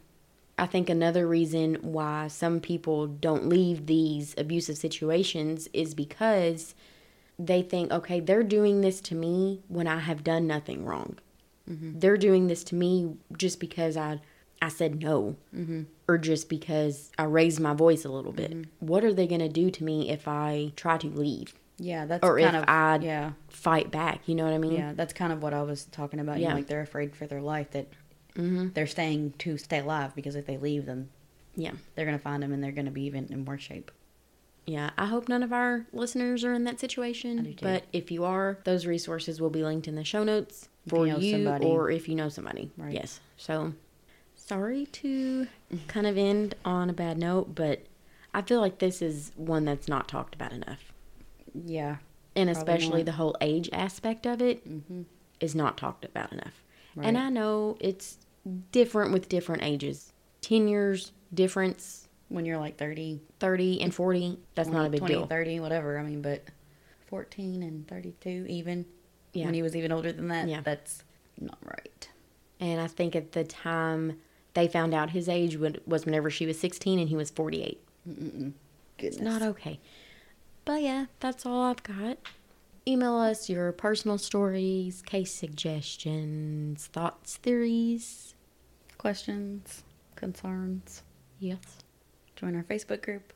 I 0.58 0.64
think 0.64 0.88
another 0.88 1.26
reason 1.28 1.74
why 1.82 2.28
some 2.28 2.60
people 2.60 3.06
don't 3.06 3.46
leave 3.46 3.84
these 3.84 4.34
abusive 4.38 4.78
situations 4.78 5.68
is 5.74 5.94
because 5.94 6.74
they 7.38 7.60
think, 7.60 7.92
okay, 7.92 8.20
they're 8.20 8.42
doing 8.42 8.80
this 8.80 9.02
to 9.02 9.14
me 9.14 9.60
when 9.68 9.86
I 9.86 9.98
have 9.98 10.24
done 10.24 10.46
nothing 10.46 10.86
wrong. 10.86 11.18
They're 11.66 12.16
doing 12.16 12.46
this 12.46 12.64
to 12.64 12.74
me 12.74 13.16
just 13.36 13.60
because 13.60 13.98
I 13.98 14.20
I 14.62 14.68
said 14.68 15.02
no, 15.02 15.36
or 16.08 16.18
just 16.18 16.48
because 16.48 17.10
I 17.18 17.24
raised 17.24 17.60
my 17.60 17.74
voice 17.74 18.04
a 18.04 18.08
little 18.08 18.32
bit. 18.32 18.52
What 18.80 19.04
are 19.04 19.12
they 19.12 19.26
going 19.26 19.40
to 19.40 19.48
do 19.48 19.70
to 19.70 19.84
me 19.84 20.10
if 20.10 20.26
I 20.26 20.72
try 20.76 20.96
to 20.98 21.08
leave, 21.08 21.54
Yeah. 21.78 22.06
That's 22.06 22.24
or 22.26 22.38
if 22.38 22.44
kind 22.44 22.56
of, 22.56 22.64
I 22.68 22.96
yeah. 23.02 23.32
fight 23.48 23.90
back? 23.90 24.20
You 24.26 24.34
know 24.34 24.44
what 24.44 24.54
I 24.54 24.58
mean? 24.58 24.72
Yeah, 24.72 24.92
that's 24.94 25.12
kind 25.12 25.32
of 25.32 25.42
what 25.42 25.52
I 25.54 25.62
was 25.62 25.84
talking 25.86 26.20
about. 26.20 26.36
You 26.38 26.44
Yeah. 26.44 26.48
know, 26.50 26.54
like 26.56 26.66
they're 26.68 26.80
afraid 26.80 27.14
for 27.14 27.26
their 27.26 27.42
life 27.42 27.70
that 27.72 27.88
Mm-hmm. 28.34 28.68
they're 28.74 28.86
staying 28.86 29.32
to 29.38 29.56
stay 29.56 29.78
alive 29.78 30.14
because 30.14 30.36
if 30.36 30.44
they 30.46 30.58
leave, 30.58 30.84
then 30.86 31.08
Yeah. 31.54 31.72
they're 31.94 32.04
gonna 32.04 32.18
find 32.18 32.42
them 32.42 32.52
and 32.52 32.62
they're 32.62 32.70
gonna 32.72 32.90
be 32.90 33.04
even 33.04 33.26
in 33.30 33.44
worse 33.46 33.62
shape. 33.62 33.90
Yeah, 34.66 34.90
I 34.98 35.06
hope 35.06 35.28
none 35.28 35.42
of 35.42 35.52
our 35.54 35.86
listeners 35.92 36.44
are 36.44 36.52
in 36.52 36.64
that 36.64 36.78
situation. 36.80 37.56
But 37.62 37.84
if 37.94 38.10
you 38.10 38.24
are, 38.24 38.58
those 38.64 38.84
resources 38.84 39.40
will 39.40 39.48
be 39.48 39.62
linked 39.62 39.86
in 39.88 39.94
the 39.94 40.04
show 40.04 40.22
notes 40.24 40.68
If 40.84 40.90
for 40.90 41.06
you 41.06 41.16
you, 41.18 41.32
know 41.38 41.44
somebody. 41.52 41.64
or 41.66 41.90
if 41.90 42.08
you 42.08 42.14
know 42.14 42.28
somebody. 42.28 42.70
Right. 42.76 42.92
Yes. 42.92 43.20
So 43.38 43.72
sorry 44.46 44.86
to 44.86 45.46
kind 45.88 46.06
of 46.06 46.16
end 46.16 46.54
on 46.64 46.88
a 46.90 46.92
bad 46.92 47.18
note, 47.18 47.54
but 47.54 47.82
I 48.32 48.42
feel 48.42 48.60
like 48.60 48.78
this 48.78 49.02
is 49.02 49.32
one 49.36 49.64
that's 49.64 49.88
not 49.88 50.08
talked 50.08 50.34
about 50.34 50.52
enough. 50.52 50.92
Yeah, 51.54 51.96
And 52.34 52.50
especially 52.50 52.98
not. 52.98 53.06
the 53.06 53.12
whole 53.12 53.36
age 53.40 53.68
aspect 53.72 54.26
of 54.26 54.40
it 54.42 54.64
is 55.40 55.52
hmm 55.52 55.58
not 55.58 55.76
talked 55.76 56.04
about 56.04 56.32
enough. 56.32 56.62
right. 56.94 57.06
And 57.08 57.18
I 57.18 57.28
know 57.30 57.76
it's 57.80 58.18
different 58.72 59.12
with 59.12 59.28
different 59.28 59.62
ages. 59.62 60.12
10 60.42 60.68
years 60.68 61.12
difference, 61.34 62.08
when 62.28 62.44
you're 62.44 62.58
like 62.58 62.76
30, 62.76 63.20
30 63.40 63.80
and 63.82 63.94
40, 63.94 64.38
that's 64.54 64.68
not 64.68 64.86
a 64.86 64.90
big 64.90 65.00
20, 65.00 65.14
deal. 65.14 65.26
30, 65.26 65.60
whatever. 65.60 65.98
I 65.98 66.02
mean, 66.02 66.22
but 66.22 66.44
14 67.08 67.62
and 67.62 67.88
32 67.88 68.46
even. 68.48 68.84
Yeah. 69.32 69.46
When 69.46 69.54
he 69.54 69.62
was 69.62 69.74
even 69.74 69.92
older 69.92 70.12
than 70.12 70.28
that, 70.28 70.48
Yeah. 70.48 70.60
that's 70.60 71.02
not 71.40 71.58
right. 71.64 72.08
And 72.60 72.80
I 72.80 72.86
think 72.86 73.14
at 73.16 73.32
the 73.32 73.44
time 73.44 74.18
they 74.56 74.66
found 74.66 74.92
out 74.94 75.10
his 75.10 75.28
age 75.28 75.56
was 75.56 76.04
whenever 76.04 76.30
she 76.30 76.46
was 76.46 76.58
16 76.58 76.98
and 76.98 77.08
he 77.08 77.14
was 77.16 77.30
48. 77.30 77.80
Mm-mm. 78.08 78.52
It's 78.98 79.20
not 79.20 79.42
okay. 79.42 79.78
But 80.64 80.82
yeah, 80.82 81.06
that's 81.20 81.46
all 81.46 81.62
I've 81.64 81.82
got. 81.84 82.18
Email 82.88 83.16
us 83.16 83.48
your 83.50 83.70
personal 83.72 84.16
stories, 84.18 85.02
case 85.02 85.32
suggestions, 85.32 86.86
thoughts, 86.86 87.36
theories. 87.36 88.34
Questions, 88.98 89.82
concerns. 90.14 91.02
Yes. 91.38 91.60
Join 92.36 92.56
our 92.56 92.62
Facebook 92.64 93.02
group. 93.02 93.32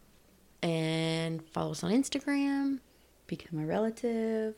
and 0.63 1.43
follow 1.53 1.71
us 1.73 1.83
on 1.85 1.91
Instagram. 1.93 2.79
Become 3.27 3.61
a 3.61 3.67
relative. 3.67 4.55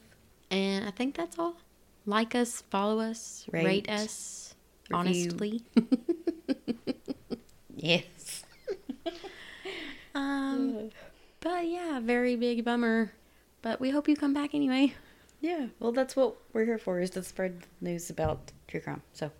And 0.51 0.87
I 0.87 0.90
think 0.90 1.16
that's 1.16 1.38
all. 1.38 1.57
Like 2.07 2.35
us, 2.35 2.62
follow 2.70 2.98
us, 3.01 3.46
rate, 3.53 3.64
Rate, 3.64 3.90
us. 3.90 4.55
review. 4.90 4.98
Honestly. 4.98 5.62
Yes. 7.82 8.44
um, 10.14 10.90
but 11.40 11.66
yeah, 11.66 11.98
very 12.00 12.36
big 12.36 12.64
bummer. 12.64 13.12
But 13.60 13.80
we 13.80 13.90
hope 13.90 14.08
you 14.08 14.16
come 14.16 14.32
back 14.32 14.54
anyway. 14.54 14.94
Yeah. 15.40 15.66
Well, 15.80 15.90
that's 15.90 16.14
what 16.14 16.36
we're 16.52 16.64
here 16.64 16.78
for 16.78 17.00
is 17.00 17.10
to 17.10 17.22
spread 17.24 17.66
news 17.80 18.08
about 18.08 18.52
true 18.68 18.80
crime. 18.80 19.02
So 19.12 19.30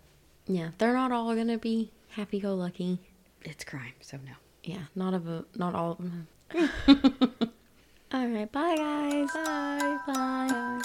Yeah, 0.45 0.71
they're 0.77 0.93
not 0.93 1.11
all 1.13 1.33
gonna 1.35 1.57
be 1.57 1.91
happy 2.09 2.39
go 2.41 2.53
lucky. 2.53 2.99
it's 3.43 3.63
crime. 3.63 3.93
So 4.01 4.17
no. 4.25 4.33
Yeah, 4.63 4.83
not 4.95 5.13
of 5.13 5.27
a, 5.27 5.45
not 5.55 5.73
all 5.75 5.91
of 5.93 5.97
them. 5.99 6.27
all 8.13 8.27
right, 8.27 8.51
bye 8.51 8.75
guys. 8.75 9.29
Bye. 9.33 9.97
Bye. 10.07 10.81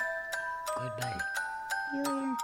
Goodbye. 0.76 1.18
See 1.90 1.96
you 1.98 2.04
later. 2.04 2.36